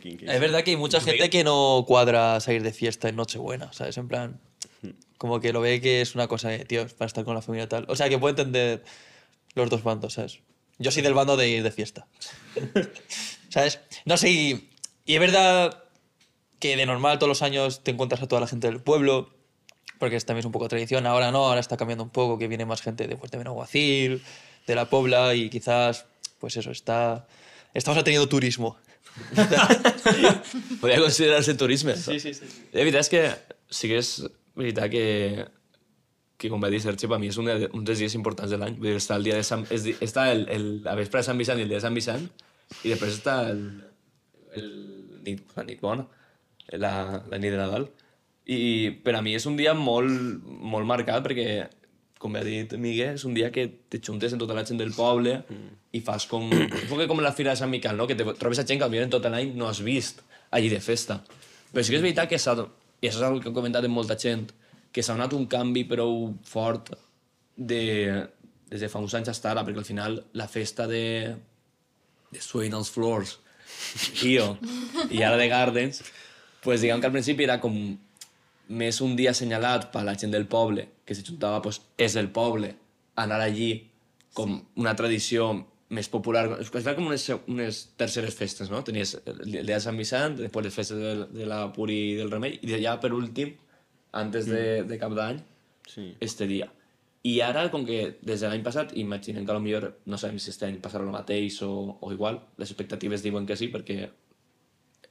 [0.00, 0.24] Kinky.
[0.26, 3.98] Es verdad que hay mucha gente que no cuadra salir de fiesta en Nochebuena, ¿sabes?
[3.98, 4.40] En plan,
[5.18, 7.64] como que lo ve que es una cosa, de, tío, para estar con la familia
[7.64, 7.84] y tal.
[7.88, 8.84] O sea, que puedo entender
[9.54, 10.38] los dos bandos, ¿sabes?
[10.78, 12.06] Yo soy del bando de ir de fiesta.
[13.50, 13.80] ¿Sabes?
[14.06, 14.70] No sé, y,
[15.04, 15.84] y es verdad
[16.58, 19.30] que de normal todos los años te encuentras a toda la gente del pueblo,
[19.98, 21.06] porque es también es un poco tradición.
[21.06, 24.22] Ahora no, ahora está cambiando un poco, que viene más gente de Fuerte Benaguacil,
[24.66, 26.06] de la Pobla, y quizás,
[26.38, 27.26] pues eso, está...
[27.74, 28.76] Estamos teniendo turismo.
[30.80, 31.96] Podria considerar-se turisme.
[31.96, 32.44] Sí, sí, sí.
[32.72, 33.22] La veritat és que
[33.70, 34.10] sí que és
[34.58, 35.46] veritat que,
[36.38, 38.60] que com va dir Sergi, per mi és un, de, un dels dies importants de
[38.60, 38.76] l'any.
[38.78, 39.66] Vull dir, està el dia de Sant...
[39.74, 42.28] És, està el, el, la vespre de Sant Vicent i el dia de Sant Vicent,
[42.84, 43.64] i després està el,
[44.58, 44.70] el
[45.26, 46.06] nit, la nit bona,
[46.76, 46.92] la,
[47.28, 47.88] la nit de Nadal.
[48.48, 48.60] I
[49.04, 51.48] per a mi és un dia molt, molt marcat perquè,
[52.18, 54.94] com ha dit Miguel, és un dia que te juntes amb tota la gent del
[54.96, 55.74] poble mm.
[55.94, 56.48] i fas com...
[56.50, 58.08] Que com la Fira de Sant Miquel, no?
[58.10, 60.80] Que te trobes a gent que potser en tot l'any no has vist allí de
[60.82, 61.20] festa.
[61.72, 62.56] Però sí que és veritat que s'ha...
[62.98, 64.48] I això és una que he comentat amb molta gent,
[64.90, 66.90] que s'ha donat un canvi prou fort
[67.54, 67.82] de,
[68.72, 71.36] des de fa uns anys hasta ara, perquè al final la festa de,
[72.32, 73.38] de Sway on Floors,
[74.24, 74.56] Io,
[75.12, 76.00] i ara de Gardens,
[76.64, 77.74] pues diguem que al principi era com
[78.68, 82.28] més un dia assenyalat per la gent del poble, que se juntava, pues, és del
[82.30, 82.74] poble,
[83.16, 83.70] anar allí
[84.36, 85.48] com una tradició
[85.88, 86.44] més popular.
[86.60, 88.82] Es fa com unes, unes terceres festes, no?
[88.84, 92.30] Tenies el dia de Sant Vicent, després les festes de, de la Puri i del
[92.30, 93.54] Remei, i ja per últim,
[94.12, 95.40] antes de, de cap d'any,
[95.88, 96.10] Sí.
[96.20, 96.66] este dia.
[97.24, 100.66] I ara, com que des de l'any passat, imaginem que potser no sabem si este
[100.66, 104.10] any passarà el mateix o, o igual, les expectatives diuen que sí, perquè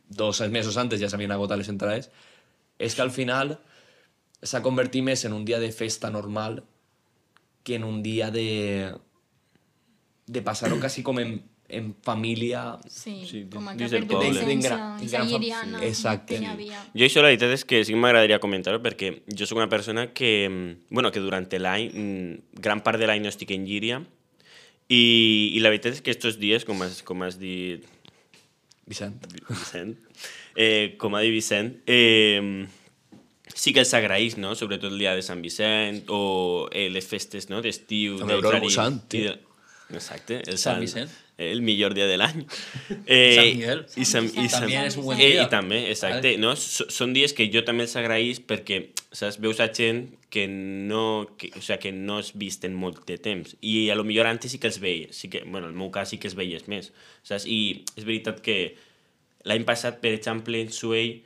[0.10, 2.12] dos mesos antes ja s'havien agotat les entrades,
[2.80, 3.58] és que al final
[4.41, 6.63] s'ha convertit més en un dia de festa normal
[7.63, 8.93] que en un dia de
[10.28, 14.30] de passar-ho quasi com en, en família Sí, Sí, com a que del poble.
[14.30, 16.39] essència, Dins gran- dins esa gran fam- lliriana Exacte.
[16.39, 16.82] que havia.
[16.93, 20.13] Jo això la veritat és que sí que m'agradaria comentar-ho perquè jo sóc una persona
[20.13, 24.04] que, mm, bueno, que durant l'any, mm, gran part de l'any no estic en Llíria
[24.88, 27.84] i, i la veritat és que estos dies, com has, com has dit
[28.88, 29.28] Vicent.
[29.50, 29.95] Vicent,
[30.56, 32.65] eh, com ha dit Vicent, eh,
[33.54, 34.56] sí que els agraeix, no?
[34.56, 36.21] sobretot el dia de Sant Vicent o
[36.71, 37.62] eh, les festes no?
[37.65, 38.19] d'estiu.
[38.23, 39.02] Clarín algú sant,
[39.88, 41.15] Exacte, el Sant Sant, Vicent.
[41.38, 42.43] El millor dia de l'any.
[43.06, 43.84] Eh, Sant Miguel.
[43.95, 45.43] I Sant, i Sant, També és un buen eh, dia.
[45.45, 46.34] I també, exacte.
[46.41, 46.56] No?
[46.58, 48.82] Són dies que jo també els agraeix perquè
[49.13, 53.06] saps, veus a gent que no, que, o sea, que no has vist en molt
[53.08, 53.54] de temps.
[53.62, 55.15] I a lo millor antes sí que els veies.
[55.15, 56.91] Sí que, bueno, en el meu cas sí que els veies més.
[57.28, 57.45] Saps?
[57.45, 58.58] I és veritat que
[59.47, 61.21] l'any passat, per exemple, en Suey,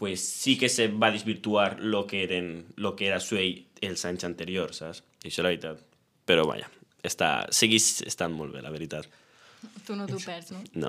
[0.00, 4.26] pues sí que se va desvirtuar lo que, eren, lo que era Suey els anys
[4.28, 5.04] anteriors, saps?
[5.22, 5.82] I això és la veritat.
[6.28, 6.68] Però, vaja,
[7.06, 9.06] està, seguís estant molt bé, la veritat.
[9.86, 10.62] Tu no t'ho perds, no?
[10.86, 10.88] No.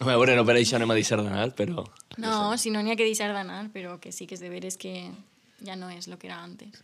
[0.00, 1.84] Home, a veure, no per això anem a deixar d'anar, però...
[2.18, 4.76] No, si no n'hi ha que deixar d'anar, però que sí que és de veres
[4.76, 5.10] que
[5.64, 6.82] ja no és el que era antes.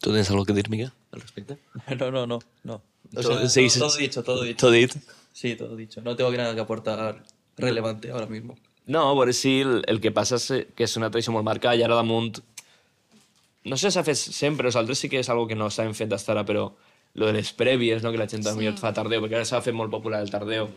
[0.00, 1.56] ¿Tú tienes algo que decir, Miguel, al respecto?
[1.98, 2.38] No, no, no.
[2.64, 2.74] no.
[3.14, 4.56] O Todo- sea, sí, todo, dicho, todo dicho.
[4.58, 4.92] Todo dit.
[5.32, 6.00] Sí, todo dicho.
[6.02, 7.22] No tengo nada que aportar
[7.56, 8.56] relevante ahora mismo.
[8.86, 11.82] No, però sí, el, el que passa és que és una tradició molt marcada i
[11.82, 12.38] ara damunt...
[13.66, 16.08] No sé si s'ha fet sempre, nosaltres sí que és algo que no s'han fet
[16.12, 16.68] d'estar ara, però
[17.18, 18.12] lo de les prèvies, no?
[18.12, 18.52] que la gent sí.
[18.58, 20.68] millor fa tardeu, perquè ara s'ha fet molt popular el tardeu.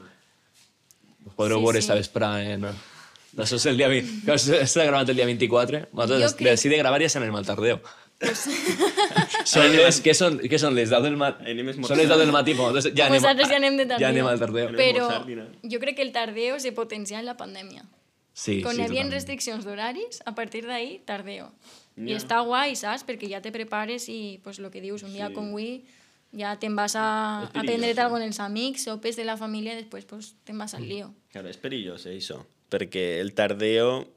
[1.28, 1.86] Ho podreu Sí, veure sí.
[1.86, 2.66] esta vesprà en...
[3.38, 3.88] Això és el dia...
[3.92, 4.24] 20...
[4.26, 5.84] Clar, S'ha gravat el dia 24.
[5.94, 7.78] Nosaltres Jo jo crec- decidí gravar i ja s'anem al tardeu.
[9.48, 11.46] són les, que són, que són les 10 del matí?
[11.54, 11.70] Anem.
[11.86, 14.06] Són les 10 del matí, però nosaltres ja anem, Nosaltres ja anem de tardeo.
[14.06, 14.74] ja anem al tardeu.
[15.28, 15.48] Dinar.
[15.64, 17.86] yo creo que el tardeo se potencia en la pandemia.
[18.34, 19.14] Sí, Con sí, havien totalment.
[19.14, 21.02] restriccions d'horaris, a partir d'ahí,
[22.00, 22.16] tardeo.
[22.16, 23.04] I està guai, saps?
[23.06, 25.34] Perquè ja te prepares i, pues, lo que dius, un dia Sí.
[25.34, 25.86] com avui,
[26.32, 29.76] ja te'n vas a, És a prendre't algo amb els amics, sopes de la família,
[29.76, 31.14] després pues, te'n vas al lío.
[31.32, 32.44] Claro, és perillós, eh, això.
[32.70, 34.08] Perquè el tardeo...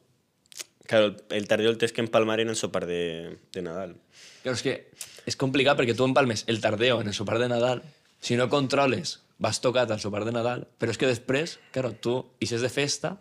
[0.86, 3.96] Claro, el- tardeo el tens que empalmar en el sopar de, de Nadal.
[4.42, 4.90] Claro, és que
[5.24, 7.82] és complicat perquè tu empalmes el tardeo en el sopar de Nadal,
[8.20, 12.26] si no controles, vas tocat al sopar de Nadal, però és que després, claro, tu
[12.42, 13.16] ixes de festa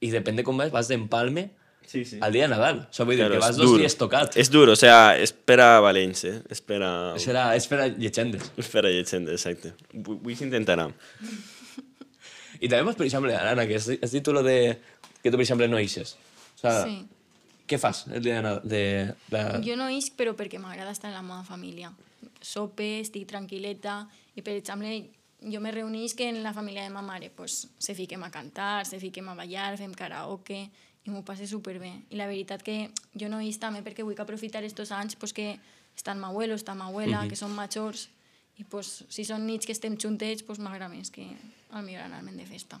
[0.00, 1.50] i depèn de com vas, vas d'empalme
[1.86, 2.18] Sí, sí.
[2.22, 2.88] al dia de Nadal.
[2.90, 3.78] Això vull dir Claro, que vas dos duro.
[3.80, 4.36] dies tocat.
[4.36, 6.36] És duro, o sea, és per a valents, eh?
[6.48, 6.90] És per a...
[7.18, 8.52] Serà, és per a llegendes.
[8.56, 9.72] És per a llegenda, exacte.
[9.92, 10.86] Vull, vull s'intentarà.
[12.60, 14.78] I també, pues, per exemple, Anna, que has, dit- has dit tu lo de
[15.22, 16.16] que tu, per exemple, no ixes.
[16.56, 17.06] O sea, Sí.
[17.66, 19.60] què fas el dia de, Nadal- de la...
[19.64, 21.92] Jo no isc, però perquè m'agrada estar en la meva família.
[22.40, 27.00] Sope, estic tranquil·leta, i per exemple, jo me reunís que en la família de ma
[27.02, 30.68] mare pues, se fiquem a cantar, se fiquem a ballar, fem karaoke,
[31.06, 31.92] i m'ho passe superbé.
[32.10, 35.32] I la veritat que jo no isc també perquè vull que aprofitar estos anys pues,
[35.32, 35.54] que
[35.96, 38.08] estan ma abuelo, està ma abuela, que són majors,
[38.60, 41.26] i pues, si són nits que estem juntets, pues, m'agrada més que
[41.70, 42.80] al millor anar-me'n de festa.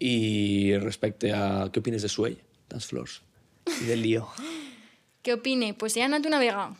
[0.00, 1.68] I respecte a...
[1.72, 2.38] Què opines de Suell?
[2.70, 3.20] Tants flors.
[3.68, 4.26] I del lío.
[5.24, 5.74] Què opine?
[5.76, 6.70] Pues he anat una vegada,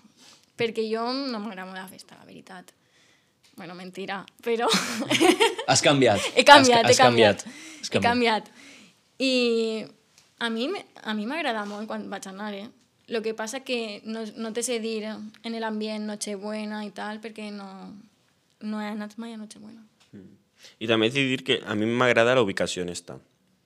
[0.56, 2.72] perquè jo no m'agrada la festa, la veritat.
[3.60, 4.70] Bueno, mentira, però
[5.68, 6.22] Has canviat.
[6.38, 7.44] he canviat, has, he canviat.
[7.44, 8.48] Has He canviat.
[9.20, 9.84] I
[10.40, 12.68] a mi m- a mi m'agrada molt quan vaig anar, eh?
[13.10, 17.50] Lo que passa que no, no te sé dir en l'ambient Nochebuena i tal, perquè
[17.52, 17.66] no,
[18.62, 19.82] no he anat mai a Nochebuena.
[20.78, 23.18] I també he de dir que a mi m'agrada la ubicació on està,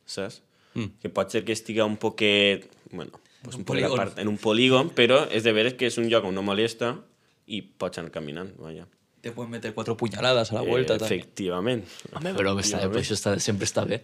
[0.07, 0.41] saps?
[0.75, 0.89] Mm.
[1.03, 2.67] Que pot ser que estigui un poquet...
[2.91, 3.93] Bueno, pues un un polígon.
[3.93, 6.95] apart, en un polígon, però és de veres que és un lloc on no molesta
[7.47, 8.87] i pots anar caminant, vaja.
[9.25, 11.83] Te pueden meter cuatro puñaladas a la vuelta eh, también.
[12.13, 14.03] Home, però, està, però això està, sempre està bé.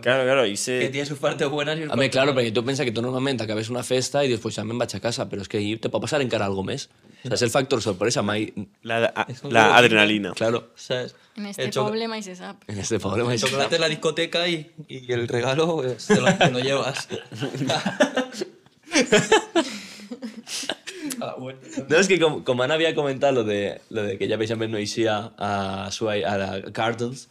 [0.00, 0.78] Claro, claro, i se...
[0.80, 3.02] Que tiene sus partes buenas y sus Home, partes claro, perquè tu pensa que tu
[3.04, 5.76] normalment acabes una festa i després ja me'n vaig a casa, però és que ahir
[5.84, 6.86] te pot passar encara algo més.
[6.86, 6.88] O
[7.26, 8.48] sea, és el factor sorpresa, mai...
[8.88, 10.32] La, a, la adrenalina.
[10.32, 11.12] Claro, ¿sabes?
[11.36, 12.64] En este el, poble mai se sap.
[12.72, 13.36] en este poble mai...
[13.36, 17.06] el chocolate en la discoteca y, y el regalo pues, te, lo, te lo llevas.
[21.88, 24.68] No, és que com, com Anna havia comentat lo de, lo de que ja, exemple,
[24.68, 27.28] no eixia a, Suai, a la Cartons,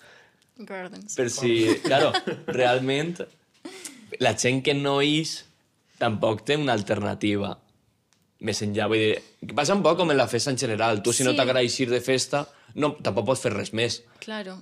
[0.58, 1.16] Gardens.
[1.16, 1.54] per si,
[1.86, 2.12] claro,
[2.48, 3.16] realment
[4.20, 5.44] la gent que no ix
[6.02, 7.56] tampoc té una alternativa
[8.42, 8.88] més enllà.
[8.90, 9.14] Vull dir,
[9.46, 11.04] que passa un poc com en la festa en general.
[11.06, 11.38] Tu, si no Sí.
[11.38, 14.00] t'agrada eixir de festa, no, tampoc pots fer res més.
[14.20, 14.58] Claro.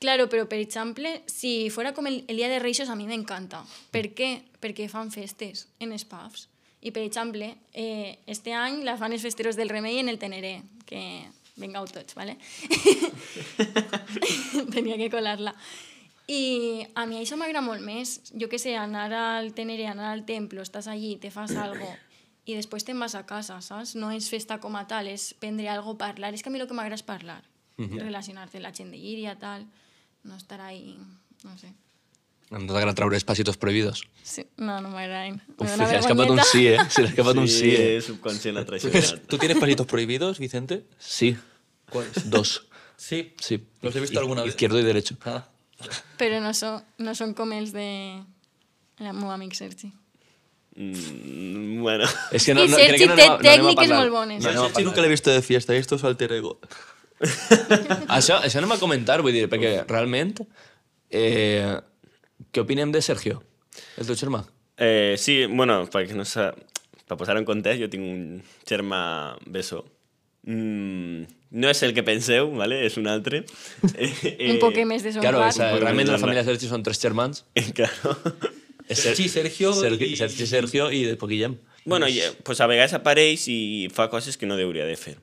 [0.00, 3.62] Claro, però per exemple, si fora com el, el dia de Reixos, a mi m'encanta.
[3.92, 4.30] Per què?
[4.60, 6.49] Perquè fan festes en els pubs.
[6.80, 10.62] I, per exemple, eh, este any la fan els festeros del Remei en el Teneré,
[10.88, 11.28] que
[11.60, 12.38] vengau tots, ¿vale?
[14.74, 15.54] Tenia que colar-la.
[16.30, 18.20] I a mi això m'agrada molt més.
[18.38, 21.88] Jo que sé, anar al Teneré, anar al templo, estàs allí, te fas algo
[22.48, 23.96] i després te'n vas a casa, saps?
[23.98, 26.32] No és festa com a tal, és prendre algo, parlar.
[26.34, 27.42] És que a mi el que m'agrada és parlar.
[27.80, 29.64] Relacionar-te amb la gent de Llíria, tal.
[30.22, 30.98] No estar ahí,
[31.44, 31.72] no sé.
[32.50, 34.08] Andrea Traoré, Pasitos Prohibidos.
[34.22, 35.42] Sí, no, no me irán.
[35.56, 36.78] Uf, se le ha escapado un sí, ¿eh?
[36.88, 37.74] Se le ha escapado sí, un sí.
[37.76, 38.02] ¿eh?
[38.02, 39.20] subconsciente traicionado.
[39.28, 40.84] ¿Tú tienes Pasitos Prohibidos, Vicente?
[40.98, 41.36] Sí.
[41.88, 42.28] ¿Cuáles?
[42.28, 42.66] Dos.
[42.96, 43.34] Sí.
[43.38, 43.64] Sí.
[43.82, 44.50] ¿Los he visto I alguna vez?
[44.50, 45.16] Izquierdo y derecho.
[45.24, 45.48] Ah.
[46.18, 48.22] Pero no son, no son comels de
[48.98, 49.74] la Mova Mixer.
[50.74, 52.04] Mm, bueno.
[52.32, 54.42] Es que no, no, crec que no, no, tècniques no molt bones.
[54.44, 56.58] No, no, Sergi nunca l'he vist de fiesta, he vist su alter ego.
[58.08, 60.38] això, això anem a comentar, vull dir, perquè realment
[61.10, 61.76] eh,
[62.52, 63.42] què opinem de Sergio,
[63.98, 64.44] el teu germà?
[64.80, 66.50] eh, sí, bueno, perquè no sa...
[67.10, 69.80] per posar en context, jo tinc un germà beso.
[70.46, 72.78] Mm, no és el que penseu, ¿vale?
[72.86, 73.42] és un altre.
[73.94, 77.42] Eh, Un poc més de son Claro, esa, realment la família Sergi són tres germans.
[77.58, 78.14] Eh, claro.
[78.90, 81.58] Sergi, Sergio Sergi, i- Sergi, Sergio i després Guillem.
[81.84, 85.16] Bueno, eh, pues a vegades apareix i fa coses que no hauria de fer.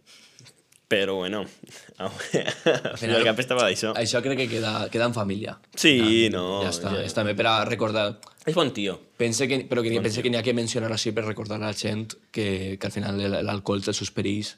[0.88, 1.42] Però bueno,
[2.00, 3.90] al final cap estava d'això.
[4.00, 5.58] Això crec que queda, queda en família.
[5.76, 6.62] Sí, no.
[6.64, 6.94] Ja està.
[6.96, 7.02] ja.
[7.04, 8.06] És també per a recordar...
[8.48, 8.94] És bon tio.
[9.20, 11.74] Pense que, però que, pense que n'hi ha que mencionar així per recordar a la
[11.76, 14.54] gent que, que al final el- l'alcohol té els seus perills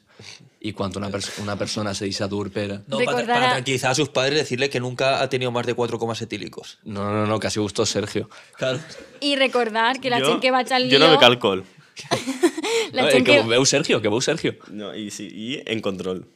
[0.62, 2.68] i quan una, pers una persona se deixa dur per...
[2.86, 5.66] No, para, Recordar para a- tranquilizar a sus padres, decirle que nunca ha tenido más
[5.66, 6.78] de 4,7 etílicos.
[6.84, 8.30] No, no, no, que ha sigut tot Sergio.
[8.56, 8.78] Claro.
[9.20, 11.02] I recordar que la jo, gent que vaig al Jo lío...
[11.02, 11.64] no bec alcohol.
[12.92, 14.54] la, eh, gent que que, veu Sergio, que veu Sergio.
[14.68, 16.26] No, i, sí, I en control.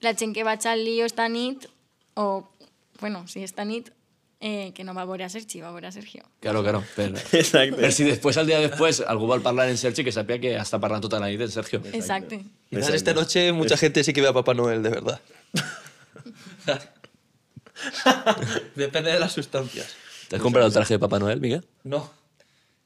[0.00, 1.66] la gent que vaig al lío esta nit,
[2.14, 2.48] o,
[3.00, 3.90] bueno, si esta nit,
[4.40, 6.24] eh, que no va a veure a Sergi, va a veure a Sergio.
[6.40, 6.82] Claro, claro.
[6.96, 7.76] Per, Exacte.
[7.76, 10.80] per si després, al dia després, algú vol parlar en Sergi, que sàpiga que està
[10.80, 11.82] parlant tota la nit en Sergio.
[11.92, 12.40] Exacte.
[12.70, 15.20] Quizás esta noche mucha gente sí que ve a Papá Noel, de verdad.
[18.74, 19.94] Depende de las sustancias.
[20.28, 21.66] ¿Te has comprado el traje de Papá Noel, Miguel?
[21.84, 22.10] No.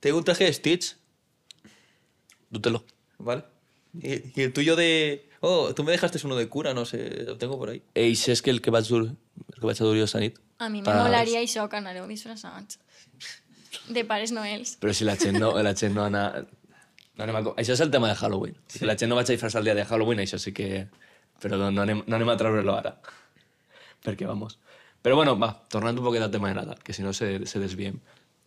[0.00, 0.96] Tengo un traje de Stitch,
[2.54, 2.84] Dútelo.
[3.18, 3.44] ¿vale?
[3.94, 5.28] Y, y el tuyo de...
[5.40, 7.82] Oh, tú me dejaste uno de cura, no sé, lo tengo por ahí.
[7.94, 10.38] Eix és que el que vaig dur, el que vaig a dur jo esta nit.
[10.58, 12.78] A mi me Pas- molaria això, que anareu disfressats.
[13.92, 14.76] De pares noels.
[14.80, 16.24] Però si la gent no, la gent no ana...
[17.14, 17.42] No anem a...
[17.44, 18.56] co- Això és el tema de Halloween.
[18.66, 18.80] Sí.
[18.80, 20.86] Si la gent no vaig a disfressar el dia de Halloween, això sí que...
[21.42, 22.96] Però no, no, anem, no anem a treure-lo ara.
[24.02, 24.58] Perquè, vamos...
[25.04, 27.60] Però bueno, va, tornant un poquet al tema de Nadal, que si no se, se
[27.60, 27.98] desviem.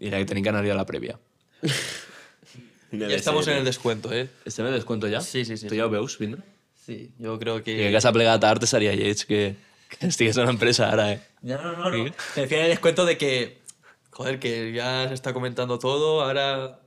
[0.01, 1.19] I era que tenim que anar a la prèvia.
[2.91, 4.29] Ya estamos en el descuento, ¿eh?
[4.45, 5.21] Estem en descuento ja?
[5.21, 5.67] Sí, sí, sí.
[5.67, 6.41] Tu ja ho veus, vindre?
[6.85, 7.91] Sí, yo creo I que que...
[7.91, 9.55] que s'ha plegat tard seria lleig que,
[9.89, 11.21] que estigués en una empresa ara, eh?
[11.41, 12.03] Ya, no, no, no.
[12.03, 13.57] Me refiero al descuento de que...
[14.11, 16.79] Joder, que ya se está comentando todo, ahora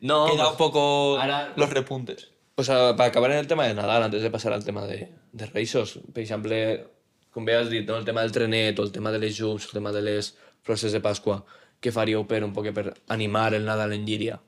[0.00, 2.28] No, queda un poco ahora- los repuntes.
[2.54, 5.08] O sea, para acabar en el tema de Nadal, antes de pasar al tema de,
[5.32, 6.86] de Reixos, per exemple,
[7.32, 7.96] com bé has dit, no?
[7.96, 10.82] el tema del trenet o el tema de les llums, el tema de les flors
[10.92, 11.42] de Pasqua,
[11.80, 14.40] què faríeu per un poc per animar el Nadal en Llíria?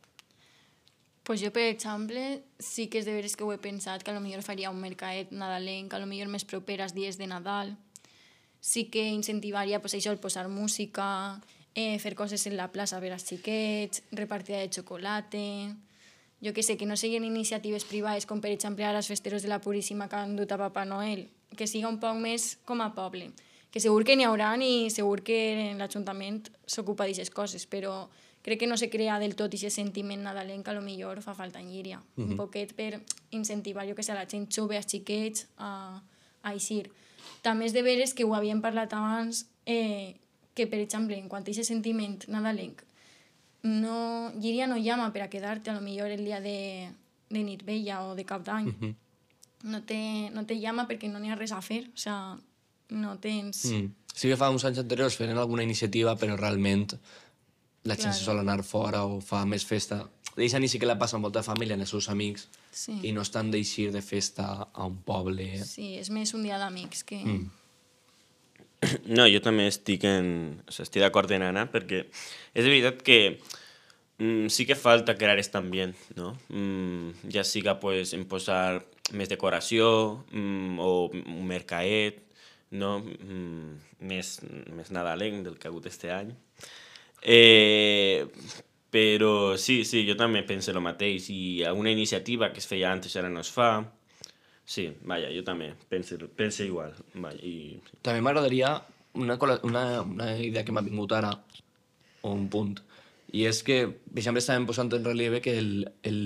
[1.22, 4.14] Pues jo, per exemple, sí que és de veres que ho he pensat, que a
[4.14, 7.76] lo millor faria un mercat nadalenc, a lo millor més proper als dies de Nadal.
[8.60, 11.38] Sí que incentivaria pues, això, el posar música,
[11.74, 15.46] eh, fer coses en la plaça per als xiquets, repartida de xocolata...
[16.42, 19.48] Jo que sé, que no siguin iniciatives privades com per exemple ara els festeros de
[19.48, 22.88] la Puríssima que han dut a Papa Noel, que siga un poc més com a
[22.96, 23.28] poble.
[23.70, 28.10] Que segur que n'hi haurà i segur que l'Ajuntament s'ocupa d'aquestes coses, però
[28.42, 31.34] crec que no se crea del tot aquest sentiment nadalenc que a lo millor fa
[31.34, 31.98] falta en Llíria.
[31.98, 32.30] Mm -hmm.
[32.30, 33.00] Un poquet per
[33.30, 36.02] incentivar, jo que sé, la gent jove, als xiquets, a,
[36.42, 36.90] a eixir.
[37.42, 40.16] També és de veres que ho havíem parlat abans, eh,
[40.54, 42.82] que per exemple, en quant a aquest sentiment nadalenc,
[43.62, 46.90] no, Llíria no llama per a quedar-te a lo millor el dia de,
[47.30, 48.66] de nit vella o de cap d'any.
[48.66, 48.94] Mm -hmm.
[49.62, 52.38] no, te, no te llama perquè no n'hi ha res a fer, o sea,
[52.88, 53.64] no tens...
[53.64, 53.74] Mm.
[53.74, 53.94] Mm.
[54.14, 56.98] Sí que fa uns anys anteriors feren alguna iniciativa, però realment
[57.84, 58.18] la gent Claro.
[58.18, 60.08] se sol anar fora o fa més festa.
[60.36, 62.94] Deixa ni sí que la passa amb molta família, amb els seus amics, Sí.
[63.02, 65.64] i no estan d'eixir de festa a un poble.
[65.64, 67.18] Sí, és més un dia d'amics que...
[67.24, 67.50] Mm.
[69.16, 70.62] No, jo també estic, en...
[70.66, 72.04] o sigui, estic d'acord en Anna, perquè
[72.54, 73.18] és veritat que
[74.18, 76.32] mm, sí que falta crear aquest ambient, no?
[76.48, 82.22] Mm, ja siga pues, en posar més decoració mm, o un mercaet,
[82.72, 82.98] no?
[83.04, 83.76] Mm,
[84.08, 84.38] més,
[84.72, 86.32] més nadalenc del que ha hagut este any.
[87.22, 88.26] Eh,
[88.92, 93.16] però sí, sí, jo també penso el mateix i alguna iniciativa que es feia antes
[93.16, 93.70] ara no es fa.
[94.68, 96.92] Sí, vaja, jo també penso, penso igual.
[97.14, 97.78] Vaja, i...
[98.04, 98.74] També m'agradaria
[99.14, 101.32] una, una, una idea que m'ha vingut ara,
[102.22, 102.76] o un punt,
[103.32, 103.78] i és que,
[104.14, 105.72] exemple, estàvem posant en relieve que el,
[106.08, 106.20] el,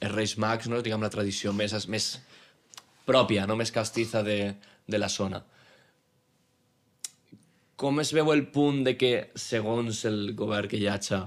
[0.00, 0.80] els Reis Mags, no?
[0.82, 2.08] diguem la tradició més, més
[3.04, 4.38] pròpia, no més castiza de,
[4.86, 5.42] de la zona.
[7.76, 11.18] Com es veu el punt de que, segons el govern que hi hagi,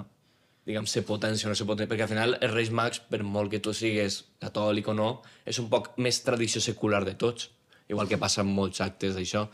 [0.68, 3.52] diguem, se potència o no se potència, perquè al final els Reis Mags, per molt
[3.52, 5.10] que tu sigues catòlic o no,
[5.48, 7.50] és un poc més tradició secular de tots,
[7.88, 9.46] igual que passa en molts actes d'això,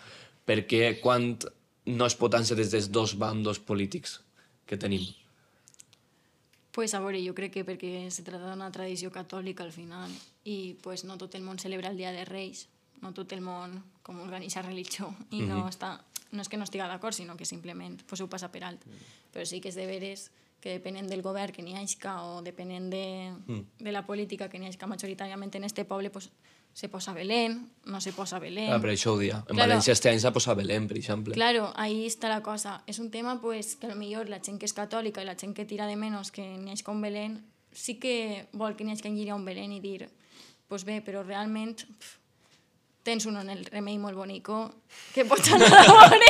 [0.46, 1.34] perquè quan
[1.86, 4.20] no es potència des dels dos bandos polítics
[4.66, 5.06] que tenim.
[6.74, 10.10] Pues a veure, jo crec que perquè se trata d'una tradició catòlica al final
[10.50, 12.68] i pues, no tot el món celebra el Dia de Reis,
[13.04, 15.50] no tot el món com organitza religió i Mhm.
[15.50, 16.00] no, està,
[16.34, 18.82] no és que no estiga d'acord, sinó que simplement pues, ho passa per alt.
[19.32, 20.32] Però sí que és de veres
[20.64, 23.84] que depenent del govern que n'hi hagi o depenent de, Mm.
[23.84, 26.32] de la política que n'hi hagi majoritàriament en este poble, pues,
[26.74, 28.72] se posa Belén, no se posa Belén.
[28.74, 29.44] Ah, per això ho dia.
[29.48, 29.70] En Claro.
[29.76, 31.34] València este any s'ha posat Belén, per exemple.
[31.36, 32.84] Claro, ahí está la cosa.
[32.88, 35.36] Es un tema pues que a lo mejor la gent que és catòlica i la
[35.36, 38.94] gent que tira de menos que n'hi hagi con Belén, sí que vol que n'hi
[38.94, 40.10] hagi un Belén i dir,
[40.68, 42.18] pues bé, però realment pf,
[43.04, 44.66] tens un en el remei molt bonico
[45.14, 46.30] que pots anar a veure.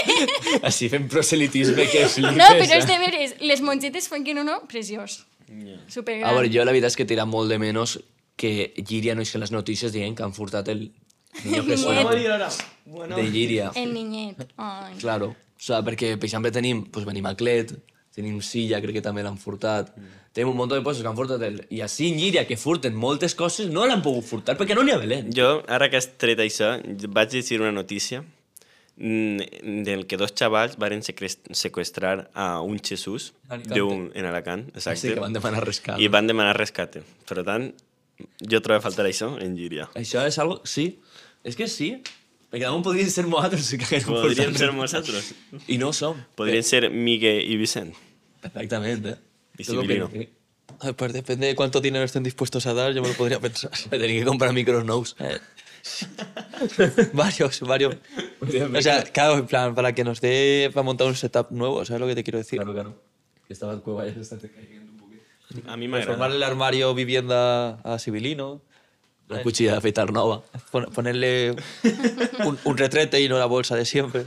[0.69, 2.39] Així fem proselitisme que flipes.
[2.39, 5.21] No, però és de veres, les mongetes fan que no, no, preciós.
[5.47, 5.79] Yeah.
[5.91, 6.29] Supergran.
[6.29, 7.99] A veure, jo la veritat és que tira molt de menys
[8.39, 10.87] que Llíria no és que les notícies dient que han furtat el,
[11.43, 13.15] Niño Jesús Niñet.
[13.15, 13.71] de Llíria.
[13.75, 14.47] El niñet.
[14.57, 14.93] Ai.
[14.99, 17.73] Claro, o sigui, perquè, per exemple, tenim, pues, venim a Clet,
[18.15, 19.89] tenim Silla, crec que també l'han furtat,
[20.33, 21.63] tenim un munt de coses que han furtat, el...
[21.73, 24.93] i així en Llíria, que furten moltes coses, no l'han pogut furtar perquè no n'hi
[24.93, 25.31] ha Belén.
[25.33, 26.75] Jo, ara que has tret això,
[27.09, 28.21] vaig llegir una notícia
[28.97, 33.33] mm, del que dos xavals varen sequestrar a un Jesús
[33.65, 34.99] d'un- en Alacant, exacte.
[35.07, 35.99] Sí, que van demanar rescat.
[35.99, 37.01] I van demanar rescate.
[37.27, 37.71] Per tant,
[38.39, 39.89] jo trobo a faltar això en Llíria.
[39.95, 40.61] Això és algo...
[40.65, 40.99] Sí,
[41.43, 41.95] és que sí.
[42.53, 44.57] Perquè damunt podrien ser que haguem Podríem portat.
[44.61, 45.33] ser nosaltres.
[45.67, 46.19] I no ho som.
[46.37, 47.95] Podrien ser Migue i Vicent.
[48.43, 49.15] Perfectament, eh?
[49.57, 50.09] Y lo Sibilino.
[50.11, 50.29] que-
[50.79, 53.71] Ay, Pues depende de cuánto dinero estén dispuestos a dar, yo me lo podría pensar.
[53.91, 55.15] Me tenía que comprar micros nous.
[55.19, 55.39] Eh,
[57.13, 57.95] varios, varios.
[58.41, 62.01] O sea, claro, en plan, para que nos dé para montar un setup nuevo, ¿sabes
[62.01, 62.59] lo que te quiero decir?
[62.59, 63.01] Claro, claro.
[63.47, 65.23] Que estaba en cueva y se está cayendo un poquito.
[65.71, 66.05] A mi m'agrada.
[66.05, 68.61] Transformarle el armario vivienda a Sibilino,
[69.33, 70.41] Una cuchilla de afeitar nova.
[70.71, 71.55] pon- ponerle
[72.45, 74.25] un, un retrete y no la bolsa de siempre.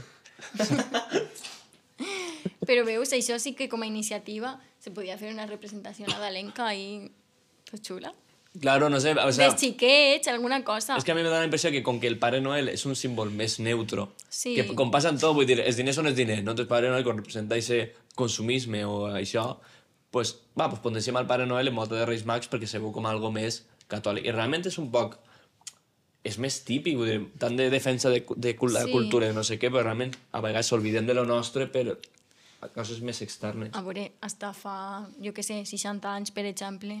[2.67, 7.09] Però veus, això sí que com a iniciativa se podia fer una representació nadalenca i
[7.69, 8.11] pues, xula.
[8.59, 9.47] Claro, no sé, o sea...
[9.51, 10.95] Dels xiquets, alguna cosa.
[10.97, 12.83] És que a mi me da la impressió que com que el Pare Noel és
[12.89, 14.55] un símbol més neutro, Sí.
[14.57, 16.55] que com passa en tot, vull dir, els diners són els diners, no?
[16.55, 19.59] Entonces Pare Noel, quan representa aquest consumisme o això,
[20.11, 22.91] pues, va, pues potenciem el Pare Noel en molta de Reis Mags perquè se veu
[22.95, 23.61] com algo més
[23.91, 24.25] catòlic.
[24.27, 25.17] I realment és un poc...
[26.27, 28.91] És més típic, vull dir, tant de defensa de, de la Sí.
[28.91, 31.99] cultura i no sé què, però realment a vegades s'oblidem de lo nostre per
[32.75, 33.69] coses més externes.
[33.73, 36.97] A veure, hasta fa, jo que sé, 60 anys, per exemple,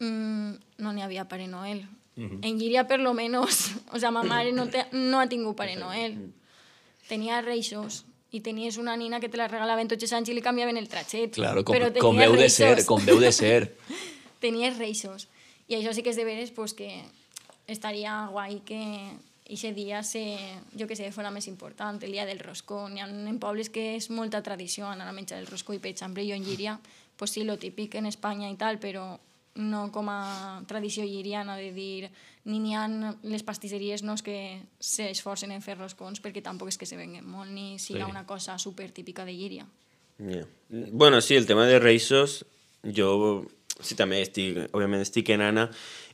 [0.00, 0.52] mmm,
[0.84, 1.86] no n'hi havia Pare Noel.
[2.16, 5.76] En Llíria, per lo menos, o sea, ma mare no, te, no ha tingut Pare
[5.76, 6.18] Noel.
[7.08, 10.42] Tenia reixos i tenies una nina que te la regalaven tots els anys i li
[10.42, 11.36] canviaven el tratxet.
[11.36, 13.76] Claro, com, Però com veu de ser, com veu de ser.
[14.44, 15.28] tenies reixos.
[15.68, 17.02] I això sí que és de veres pues, que
[17.66, 18.82] estaria guai que
[19.46, 20.22] aquest dia se,
[20.78, 22.88] jo que sé, fora més important, el dia del roscó.
[22.90, 25.92] N'hi ha en pobles que és molta tradició anar a menjar el roscó i, per
[25.94, 26.78] exemple, jo en Llíria,
[27.16, 29.16] pues sí, lo típic en Espanya i tal, però
[29.56, 32.10] no com a tradició lliriana de dir
[32.44, 32.84] ni n'hi ha
[33.24, 37.24] les pastisseries no és que s'esforcen en fer roscons perquè tampoc és que se venguen
[37.24, 38.10] molt ni siga Sí.
[38.10, 39.66] una cosa super típica de Llíria.
[40.18, 40.46] Yeah.
[40.68, 42.44] Bueno, sí, el tema de reixos,
[42.84, 43.46] jo
[43.80, 45.66] sí també estic, òbviament estic en Anna,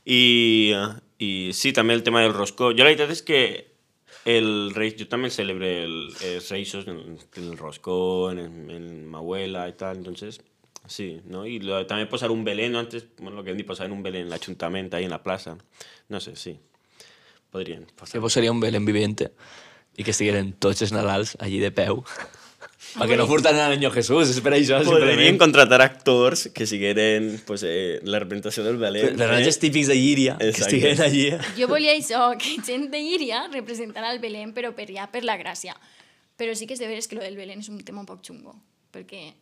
[0.05, 0.73] i,
[1.19, 2.71] i sí, també el tema del roscó.
[2.71, 3.43] Jo la veritat és que
[4.25, 9.67] el rei, jo també celebre el, els reixos en el roscó, en, en ma abuela
[9.67, 10.41] i tal, entonces
[10.87, 11.45] sí, ¿no?
[11.45, 12.79] Y lo, también posar un Belén, ¿no?
[12.79, 15.57] Antes, bueno, lo que hem dit, posar un Belén en l'Ajuntament, ahí en la plaça.
[16.09, 16.59] No sé, sí.
[17.51, 18.19] Podrien Que posar.
[18.21, 19.31] vos seria un Belén viviente
[19.95, 22.03] i que estigueren tots els Nadals allí de peu.
[22.93, 27.63] Perquè no furten al Niño Jesús, és per això, Podrien contratar actors que sigueren pues,
[27.65, 29.15] eh, la representació del Belén.
[29.17, 30.77] Personatges típics de Llíria, que Exacte.
[30.77, 31.25] estigueren allí.
[31.57, 35.37] Jo volia això, que gent de Llíria representarà el Belén, però per ja per la
[35.41, 35.73] gràcia.
[36.37, 38.21] Però sí que és de veres que lo del Belén és un tema un poc
[38.25, 38.55] xungo,
[38.93, 39.33] perquè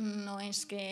[0.00, 0.84] no és que...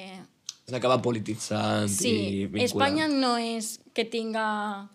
[0.69, 2.15] S'acaba polititzant i Sí,
[2.45, 2.67] vinculant.
[2.69, 4.89] Espanya no és que tinga...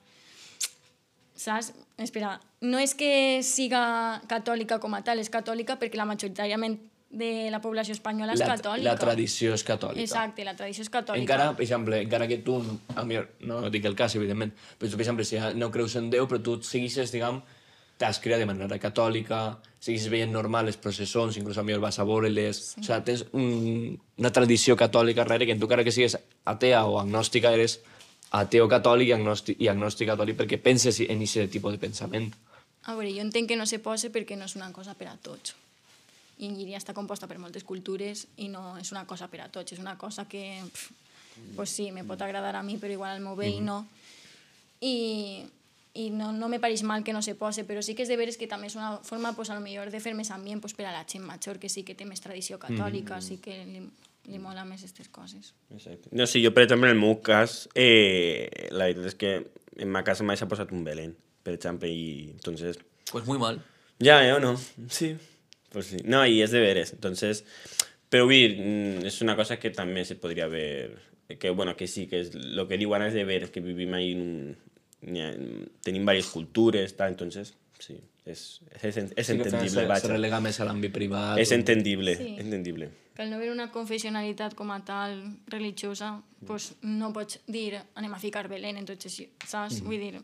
[1.35, 1.73] Saps?
[1.97, 6.77] Espera, no és que siga catòlica com a tal, és catòlica perquè la majoritàriament
[7.13, 8.89] de la població espanyola és la, catòlica.
[8.89, 10.01] la tradició és catòlica.
[10.01, 11.21] Exacte, la tradició és catòlica.
[11.21, 12.57] Encara, per exemple, encara que tu,
[12.95, 16.09] a mi, no dic el cas, evidentment, però tu, per exemple, si no creus en
[16.13, 17.37] Déu, però tu seguixes, diguem,
[18.01, 19.43] t'has criat de manera catòlica,
[19.77, 22.61] seguixes veient normal les processons, inclús a mi vas a veure-les...
[22.73, 22.81] Sí.
[22.81, 26.17] O sigui, tens un, una tradició catòlica darrere que en tu, encara que sigues
[26.49, 27.77] atea o agnòstica, eres
[28.33, 32.31] ateo catòlic i agnòstic, i agnòstic catòlic perquè penses en aquest tipus de pensament.
[32.83, 35.15] A veure, jo entenc que no se posa perquè no és una cosa per a
[35.15, 35.55] tots.
[36.41, 39.49] I en Llíria està composta per moltes cultures i no és una cosa per a
[39.53, 41.03] tots, és una cosa que, pff,
[41.55, 43.83] pues sí, me pot agradar a mi, però igual al meu veí no.
[44.81, 45.45] I,
[45.93, 48.17] i no, no me pareix mal que no se pose, però sí que és de
[48.17, 50.73] veres que també és una forma, pues, a lo millor de fer més ambient pues,
[50.73, 53.61] per a la gent major, que sí que té més tradició catòlica, sí que
[54.29, 55.53] li, mola més aquestes coses.
[55.73, 56.09] Exacte.
[56.11, 59.33] No, sí, jo, per exemple, en el meu cas, eh, la veritat és que
[59.77, 62.77] en ma casa mai s'ha posat un Belén, per exemple, i entonces...
[63.11, 63.61] Pues muy mal.
[63.99, 64.33] Ya, ¿eh?
[64.33, 64.57] ¿O no?
[64.89, 65.15] Sí.
[65.71, 65.97] Pues sí.
[66.05, 66.93] No, y es de veres.
[66.93, 67.45] Entonces,
[68.09, 70.99] pero vir, mm, es una cosa que también se podría ver.
[71.39, 73.59] Que bueno, que sí, que es lo que digo Ana es de ver, es que
[73.59, 75.69] vivimos ahí en un.
[75.81, 80.07] Tenim varias culturas, tal, entonces, sí, es, es, es Sí que entendible, se, se vaja.
[80.07, 81.37] relega més a l'àmbit privat.
[81.39, 82.35] Es o- entendible, Sí.
[82.39, 82.89] entendible.
[83.15, 88.13] Que al no haver una confessionalitat com a tal religiosa, pues no pots dir anem
[88.13, 89.81] a ficar Belén en tots així, saps?
[89.85, 90.21] Vull dir,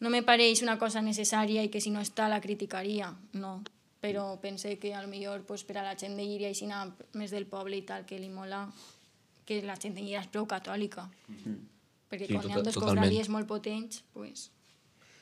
[0.00, 3.62] no me pareix una cosa necessària i que si no està la criticaria, no.
[4.00, 6.66] Però pense que a lo millor pues, per a la gent de Llíria i si
[7.14, 8.68] més del poble i tal, que li mola
[9.44, 11.08] que la gent de Llíria és prou catòlica.
[12.08, 12.98] Perquè Sí, quan hi ha tota- dos totalment.
[13.04, 14.50] cofradies molt potents, pues,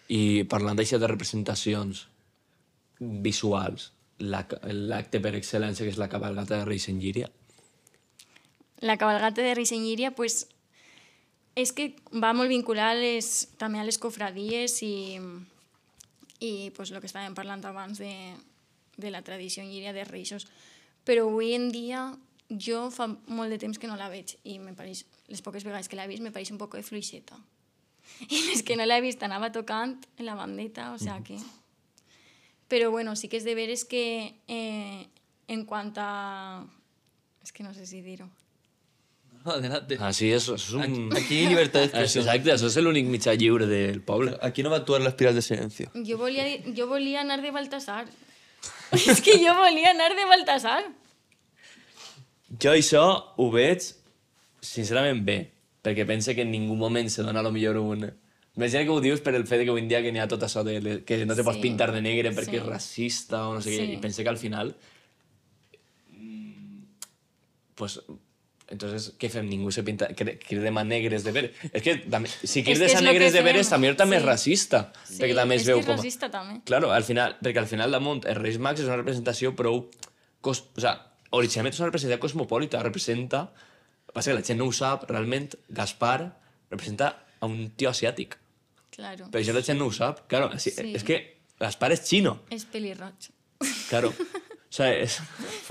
[0.09, 2.07] I parlant d'això de representacions
[3.01, 7.31] visuals, l'acte per excel·lència que és la cabalgata de Reis en Llíria,
[8.81, 10.49] La cabalgata de Reis en Llíria, pues,
[11.57, 15.17] és que va molt vincular les, també a les cofradies i,
[16.45, 18.13] i pues, el que estàvem parlant abans de,
[18.97, 20.45] de la tradició en Llíria de Reixos.
[21.09, 22.11] Però avui en dia
[22.51, 25.89] jo fa molt de temps que no la veig i me pareix, les poques vegades
[25.89, 27.39] que l'he vist me pareix un poc de fluixeta.
[28.29, 31.41] I les que no l'he vist anava tocant la bandeta, o sea que...
[32.69, 35.07] Però bueno, sí que és de veres que eh,
[35.49, 36.65] en quant a...
[37.43, 38.03] És que no sé si.
[39.47, 39.97] No, adelante.
[40.01, 41.15] Así es, eso es un...
[41.17, 42.25] Aquí hay libertad de expresión.
[42.25, 44.35] Exacte, això és l'únic mitjà lliure del poble.
[44.43, 45.93] Aquí no va a actuar la espiral de silencio.
[45.95, 48.09] Jo volia, jo volia anar de Baltasar.
[48.97, 50.81] És que jo volia anar de Baltasar.
[52.63, 53.05] Jo això
[53.39, 53.87] ho veig
[54.63, 55.39] sincerament bé,
[55.87, 58.09] perquè pense que en ningú moment se dona a lo millor un...
[58.57, 60.29] Imagina que ho dius per el fet de que avui en dia que n'hi ha
[60.31, 62.61] tot això de que no te pots Sí, pintar de negre perquè sí.
[62.63, 63.93] és racista o no sé què, Sí.
[63.93, 64.75] i pense que al final
[66.17, 66.83] mm,
[67.77, 68.01] pues
[68.69, 69.47] entonces què fem?
[69.47, 71.53] Ningú se pinta cridem a negres de veres.
[71.71, 74.27] És que també, si crides és a negres de veres també també és sí.
[74.27, 76.01] racista, Sí, perquè també es és veu que és com...
[76.01, 76.57] racista també.
[76.67, 79.85] Claro, al final, perquè al final damunt els Reis Mags és una representació prou...
[80.41, 80.97] Cos, o sea,
[81.31, 83.45] originalment és una representació cosmopolita, representa...
[84.17, 86.33] Passa que la gent no ho sap, realment Gaspar
[86.71, 88.35] representa a un tio asiàtic.
[88.97, 89.29] Claro.
[89.31, 90.25] Però això la gent no ho sap.
[90.31, 90.73] Claro, sí.
[90.73, 90.95] Sí.
[90.97, 91.21] és que
[91.61, 92.39] Gaspar és xino.
[92.51, 93.31] És pelirroig.
[93.91, 94.13] Claro.
[94.67, 95.15] O sea, és...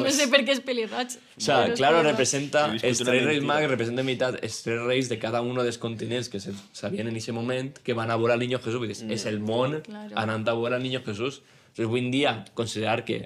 [0.02, 1.12] No sé per què és pelirroig.
[1.38, 2.64] O sea, claro, representa...
[2.74, 3.48] Els tres reis mentira.
[3.52, 7.14] mags representen meitat els tres reis de cada un dels continents que se sabien en
[7.20, 8.80] aquest moment que van a veure al Niño Jesús.
[8.82, 10.16] Vull dir, és el món Claro.
[10.18, 11.44] anant a veure al Niño Jesús.
[11.68, 13.20] Entonces, avui en dia, considerar que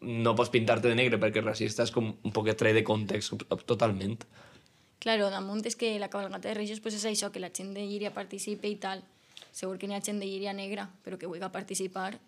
[0.00, 3.46] no pots pintar-te de negre perquè és racista és com un poc tret de context
[3.64, 4.18] totalment.
[5.00, 7.86] Claro, damunt és que la cabalgata de Reis pues és això, que la gent de
[7.88, 9.02] Llíria participe i tal.
[9.50, 12.18] Segur que n'hi ha gent de Llíria negra, però que vulgui participar.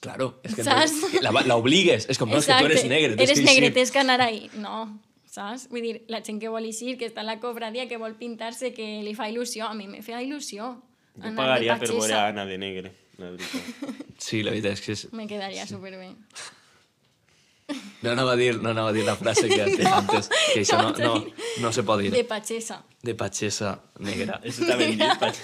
[0.00, 0.92] Claro, és que Saps?
[1.22, 2.08] la- la obligues.
[2.08, 3.14] És com, no, és que tu eres negre.
[3.16, 4.50] tens Eres que negre, tens que anar ahí.
[4.56, 5.00] No,
[5.30, 5.68] saps?
[5.70, 8.72] Vull dir, la gent que vol eixir, que està en la cofradia, que vol pintar-se,
[8.74, 9.68] que li fa il·lusió.
[9.68, 10.74] A mi me fa il·lusió.
[11.14, 14.04] Jo anar pagaria per veure a Anna de negre, la veritat.
[14.18, 15.06] Sí, la veritat és que és...
[15.12, 16.10] Me quedaria superbé.
[18.04, 20.60] No anava a dir, no anava a dir la frase que has dit antes, que
[20.60, 21.14] això no, no,
[21.62, 22.10] no se pot dir.
[22.12, 22.82] De patxessa.
[23.04, 24.40] De patxessa negra.
[24.44, 25.38] Això està ben dit, Pat.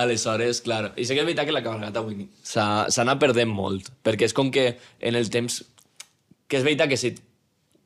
[0.00, 3.92] Aleshores, clar, i sé que és veritat que la cabalgata avui s'ha anat perdent molt,
[4.06, 5.60] perquè és com que en el temps...
[6.50, 7.14] Que és veritat que si...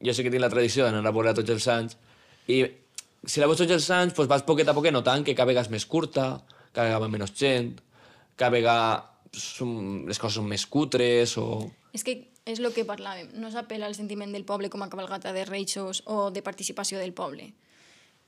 [0.04, 1.96] Jo sé que tinc la tradició d'anar a veure tots els anys,
[2.48, 2.64] i
[3.24, 5.68] si la veus tots els anys, doncs vas poquet a poquet notant que cada vegada
[5.68, 6.26] és més curta,
[6.72, 7.72] cada vegada menys gent,
[8.36, 11.64] cada vegada les coses són més cutres, o...
[11.94, 13.30] És que és el que parlàvem.
[13.40, 17.14] No s'apela al sentiment del poble com a cabalgata de reixos o de participació del
[17.14, 17.52] poble.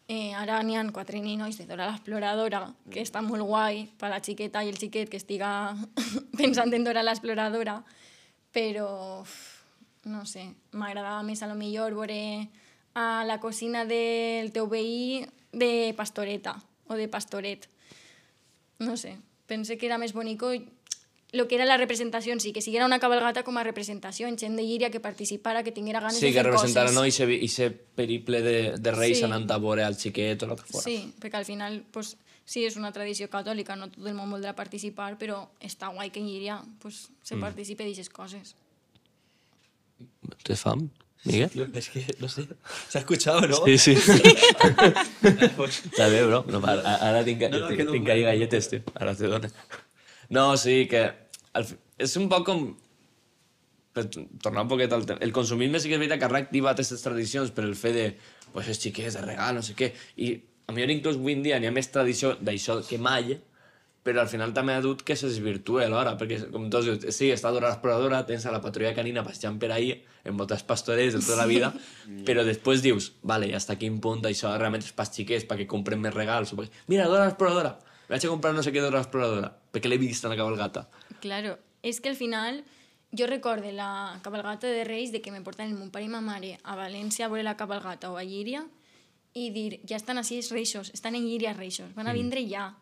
[0.09, 2.61] Eh, ara n'hi ha quatre ninois de Dora l'Exploradora,
[2.93, 5.75] que està molt guai per la xiqueta i el xiquet que estiga
[6.41, 7.81] pensant en Dora l'Exploradora,
[8.55, 9.25] però
[10.07, 12.47] no sé, m'agradava més a lo millor veure
[12.95, 16.55] a la cosina del teu veí de pastoreta
[16.87, 17.67] o de pastoret.
[18.79, 19.17] No sé,
[19.51, 20.55] pensé que era més bonico
[21.33, 24.39] lo que era la representació en si, que siguiera una cabalgata com a representació, en
[24.39, 26.95] gent de Llíria que participara, que tinguera ganes Sí, de que fer representara coses.
[26.97, 29.25] no ese, ese periple de, de reis Sí.
[29.25, 30.85] anant a veure al xiquet o el que fora.
[30.85, 34.55] Sí, perquè al final, pues, sí, és una tradició catòlica, no tot el món voldrà
[34.55, 38.55] participar, però està guai que en Llíria pues, se participe d'aquestes coses.
[40.45, 40.89] Tens fam,
[41.25, 41.51] Miguel?
[41.51, 42.47] Tío, es que, no sé,
[42.89, 43.57] se ha escuchado, ¿no?
[43.67, 43.95] Sí, sí.
[43.97, 46.45] Està bé, bro.
[46.53, 47.93] No, ara, ara tinc, No, no, tinc, que no.
[47.97, 48.81] tinc ahí galletes, tio.
[48.95, 49.49] Ara te dono.
[50.31, 51.07] No, sí, que...
[51.57, 52.67] Fi- és un poc com...
[53.97, 55.23] Per tornar un poquet al tema.
[55.25, 58.07] El consumisme sí que és veritat que ha reactivat aquestes tradicions per el fet de...
[58.53, 59.91] Pues els xiquets, de regal, no sé què.
[60.23, 60.35] I
[60.69, 63.37] a millor inclús avui en dia n'hi ha més tradició d'això que mai,
[64.07, 67.33] però al final també ha dut que se desvirtue alhora, perquè com tots dius, sí,
[67.35, 69.91] està Dora l'exploradora, tens a la patrulla canina passejant per ahí,
[70.27, 71.73] en botes pastorets de tota la vida,
[72.29, 76.15] però després dius, vale, hasta quin punt això realment és pas xiquets perquè compren més
[76.15, 77.75] regals, o perquè, mira, Dora
[78.07, 80.87] l'exploradora, vaig a comprar no sé què Dora l'exploradora, perquè l'he vist en la cabalgata.
[81.21, 82.63] Claro, és que al final
[83.17, 86.57] jo recorde la cabalgata de Reis de que me portaven mon pare i ma mare
[86.63, 88.65] a València a veure la cabalgata o a Llíria
[89.37, 92.73] i dir, ja estan així els reixos, estan en Llíria reixos, van a vindre ja.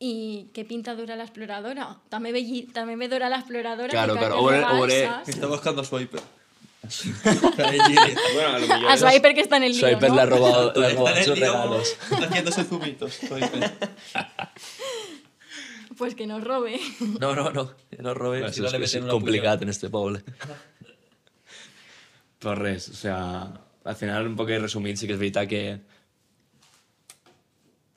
[0.00, 1.90] I què pinta Dora l'exploradora?
[2.08, 4.88] També ve, també ve Dora l'exploradora Claro, claro, o o?
[5.28, 6.22] Está buscando a Swiper.
[8.34, 8.88] Bueno, a lo.
[8.90, 10.16] A Swiper que està en el lío, Swiper no?
[10.16, 11.96] le ha robado, le ha Está robado sus regalos.
[12.10, 13.14] Haciéndose zumitos.
[13.14, 13.70] Swiper.
[16.00, 16.80] Pues que nos robe.
[17.20, 17.74] No, no, no.
[17.90, 18.38] Que no robé.
[18.46, 20.22] Això si no le és meten una complicat en este poble.
[22.40, 23.18] Però res, o sea,
[23.84, 25.60] al final, un poc resumint, sí que és veritat que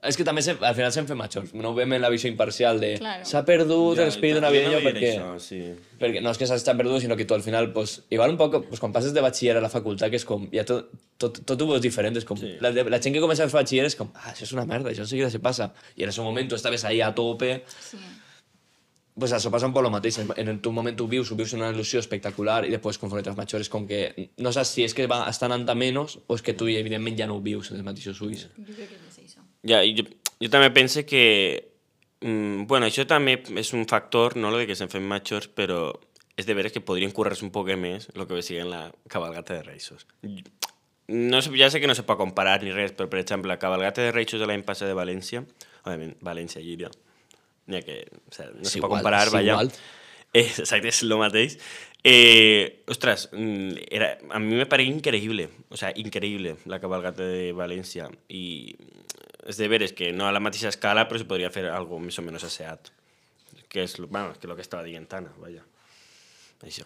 [0.04, 1.54] És que també se, al final se'n fem majors.
[1.56, 3.24] No ho veiem en la visió imparcial de Claro.
[3.26, 5.12] s'ha perdut Ja, no navideño veia perquè...
[5.16, 5.60] Això, sí.
[6.00, 8.66] Perquè no és que s'hagi perdut, sinó que tu al final, pues, igual un poc,
[8.68, 11.62] pues, quan passes de batxiller a la facultat, que és com, ja tot, tot, tot
[11.62, 12.58] ho veus diferent, és com, Sí.
[12.60, 14.90] la, la gent que comença a fer batxiller és com, ah, això és una merda,
[14.92, 15.72] això enseguida se passa.
[15.96, 17.98] I en ese moment tu estaves ahí a tope, Sí.
[19.18, 20.18] pues això passa un poc el mateix.
[20.20, 23.38] En, en tu moment ho vius, ho vius una il·lusió espectacular i després, conforme t'has
[23.38, 26.34] major, és com que no saps si és que va estar anant a menys o
[26.36, 28.48] és que tu, evidentment, ja no ho vius en els mateixos ulls.
[28.58, 29.13] Jo crec que.
[29.64, 30.08] Ja, jo,
[30.40, 31.72] jo també penso que...
[32.24, 35.90] Mm, bueno, això també és un factor, no lo de que se'n fem majors, però
[36.40, 39.64] és de veres que podrien currar-se un poc més el que siguen la cabalgata de
[39.68, 40.08] Reixos.
[41.08, 44.02] No, ja sé que no se pot comparar ni res, però, per exemple, la cabalgata
[44.02, 45.44] de Reixos de l'any passat de València,
[45.84, 46.90] òbviament, València, Llíria,
[47.68, 49.52] ja que o sea, no És se pot comparar, és vaja.
[49.52, 49.74] igual.
[50.34, 51.60] Eh, exacte, és el mateix.
[52.02, 57.52] Eh, ostres, mm, era, a mi me pareix increïble, o sea, increïble la cabalgata de
[57.54, 58.08] València.
[58.34, 58.74] I
[59.48, 62.18] és de veres que no a la mateixa escala, però se podria fer algo més
[62.20, 62.92] o menys asseat.
[63.70, 65.64] Que és, lo- bueno, que lo que estava dient Tana, vaja.
[66.64, 66.86] Això.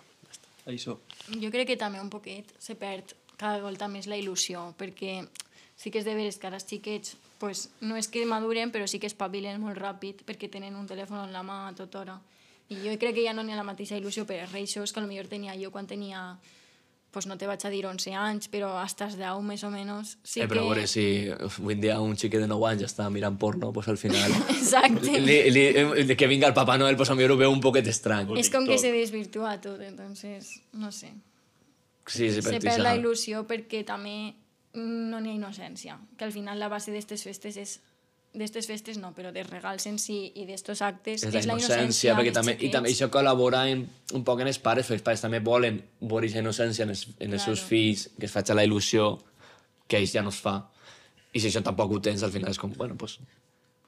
[0.66, 0.97] Això.
[1.39, 5.22] Jo crec que també un poquet se perd cada volta més la il·lusió, perquè
[5.78, 8.88] sí que és de veres que ara els xiquets pues, no és que maduren, però
[8.89, 12.16] sí que espavilen molt ràpid perquè tenen un telèfon en la mà a tota hora.
[12.70, 15.28] I jo crec que ja no n'hi ha la mateixa il·lusió per reixos que potser
[15.30, 16.36] tenia jo quan tenia
[17.18, 20.11] pues no te vaig a dir 11 anys, però hasta els 10 més o menys.
[20.22, 20.70] Sí eh, però a que...
[20.70, 23.97] veure, si avui en dia un xiquet de 9 anys està mirant porno, pues al
[23.97, 24.36] final...
[24.53, 25.15] Exacte.
[25.18, 25.63] li, li,
[26.03, 28.36] li, que vinga el Papa Noel, pues a mi ho veu un poquet estrany.
[28.38, 31.09] és com que se desvirtua tot, entonces, no sé.
[32.05, 34.36] Sí, sí, se per perd la il·lusió perquè també
[34.78, 37.80] no n'hi ha innocència, que al final la base d'aquestes festes és
[38.38, 42.15] d'estes festes no, però dels regals en si i d'estos actes és és, la innocència,
[42.17, 43.01] perquè també, i també xiquets.
[43.01, 46.39] això col·labora en, un poc en els pares, perquè els pares també volen veure aquesta
[46.43, 49.17] innocència en els, en els seus fills, que es faci la il·lusió
[49.88, 50.57] que a ells ja no es fa.
[51.33, 53.17] I si això tampoc ho tens, al final és com, bueno, pues,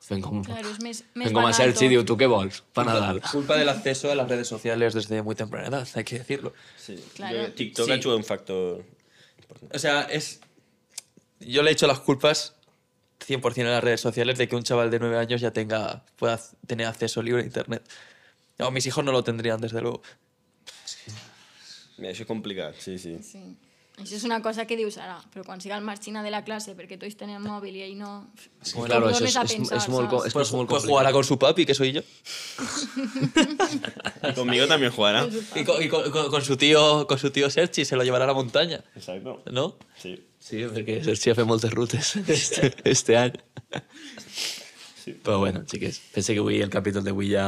[0.06, 2.62] fem com, Claro, és més, més fem com a Sergi, diu, tu què vols?
[2.74, 3.20] Pa Nadal.
[3.32, 6.54] Culpa del acceso a las redes sociales desde muy temprana edad, hay que decirlo.
[6.78, 6.95] Sí.
[7.16, 7.47] Claro.
[7.47, 7.91] Jo- TikTok Sí.
[7.91, 8.84] ha jugado un factor...
[9.74, 10.39] O sea, es.
[11.39, 12.54] Yo le he hecho las culpas
[13.28, 16.40] 100% a las redes sociales de que un chaval de 9 años ya tenga pueda
[16.68, 17.84] tener acceso libre a internet.
[18.58, 20.02] No, mis hijos no lo tendrían, desde luego.
[21.98, 23.18] Mira, això és complicat, sí, sí.
[23.24, 23.42] Sí.
[24.00, 26.72] Això és una cosa que dius ara, però quan siga el marxina de la classe
[26.72, 28.30] perquè tots tenen mòbil i ell no...
[28.64, 31.36] Sí, com claro, això és, a pensar, és, molt, és, molt pues jugará con su
[31.38, 32.02] papi, que soy yo.
[34.36, 35.28] Conmigo también jugará.
[35.56, 38.24] Y con, y con- con- con su tío con su tío Sergi se lo llevará
[38.24, 39.44] a la montaña, Exacto.
[39.52, 39.76] ¿no?
[39.98, 40.26] Sí.
[40.40, 43.34] Sí, perquè Sergi ha fet moltes rutes este, este any.
[45.04, 45.14] Sí.
[45.24, 47.46] Però bueno, xiques, pense que avui el capítol d'avui ja,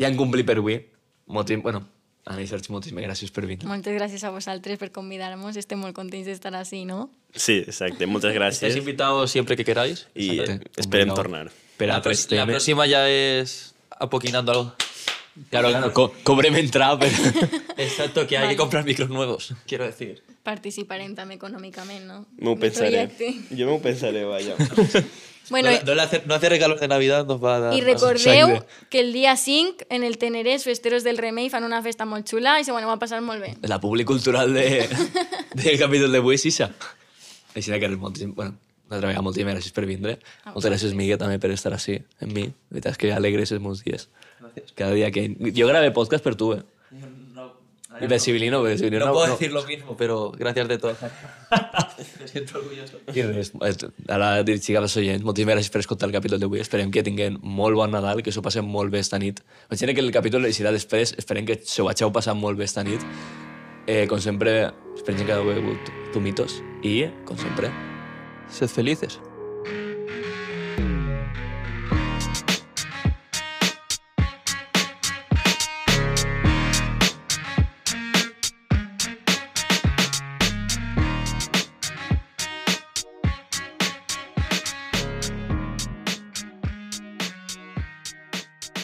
[0.00, 0.78] ja han complit per avui.
[1.26, 1.80] Moltíssim, bueno,
[2.28, 3.66] Anna i Sergi, moltíssimes gràcies per venir.
[3.68, 5.56] Moltes gràcies a vosaltres per convidar-nos.
[5.60, 7.08] Estem molt contents d'estar així, no?
[7.34, 8.06] Sí, exacte.
[8.06, 8.76] Moltes gràcies.
[8.76, 10.06] invitados siempre que queráis.
[10.14, 10.68] I Exacte.
[10.68, 11.50] eh, esperem tornar.
[11.76, 12.54] Per La, altres la temes.
[12.54, 14.74] próxima ya es apoquinando algo.
[15.50, 17.10] Claro, claro, co cobrem entrada, però...
[17.76, 18.54] Exacto, que hay Vale.
[18.54, 20.22] que comprar micros nuevos, quiero decir.
[20.44, 22.24] Participarem també econòmicament, no?
[22.38, 23.06] M'ho pensaré.
[23.08, 23.56] projecte.
[23.56, 24.58] Jo m'ho pensaré, vaja.
[25.50, 27.74] Bueno, no, no le hace, no hace regalos de Navidad, nos va a dar.
[27.76, 31.82] I recordeu que el dia 5 en el Teneré els festeros del Remei fan una
[31.84, 33.50] festa molt xula i se ho aneu a passar molt bé.
[33.68, 34.88] La publi cultural de,
[35.60, 36.70] del capítol d'avui és ixa.
[37.54, 38.32] Així que moltíssim...
[38.34, 38.56] Bueno,
[38.88, 40.16] una altra vegada, moltíssimes gràcies per vindre.
[40.46, 42.48] Moltes gràcies, Miguel, també per estar així, amb mi.
[42.48, 44.08] La veritat és que alegres els meus dies.
[44.74, 45.28] Cada dia que...
[45.56, 46.64] Jo grabé podcast per tu, eh?
[48.00, 49.06] I per Civilino, perquè Civilino...
[49.06, 50.96] No, puedo decir lo mismo, pero gracias de todo.
[52.18, 52.98] Me siento orgulloso.
[53.14, 56.62] I res, eh, ara dirigir als oients, moltíssimes gràcies per escoltar el capítol d'avui.
[56.64, 59.44] Esperem que tinguin molt bon Nadal, que s'ho passem molt bé esta nit.
[59.70, 63.02] Imagina que el capítol eixirà després, esperem que s'ho vageu passar molt bé esta nit.
[63.86, 67.70] Eh, com sempre, esperem que hagueu begut tomitos i, com sempre,
[68.48, 69.20] Sed felices.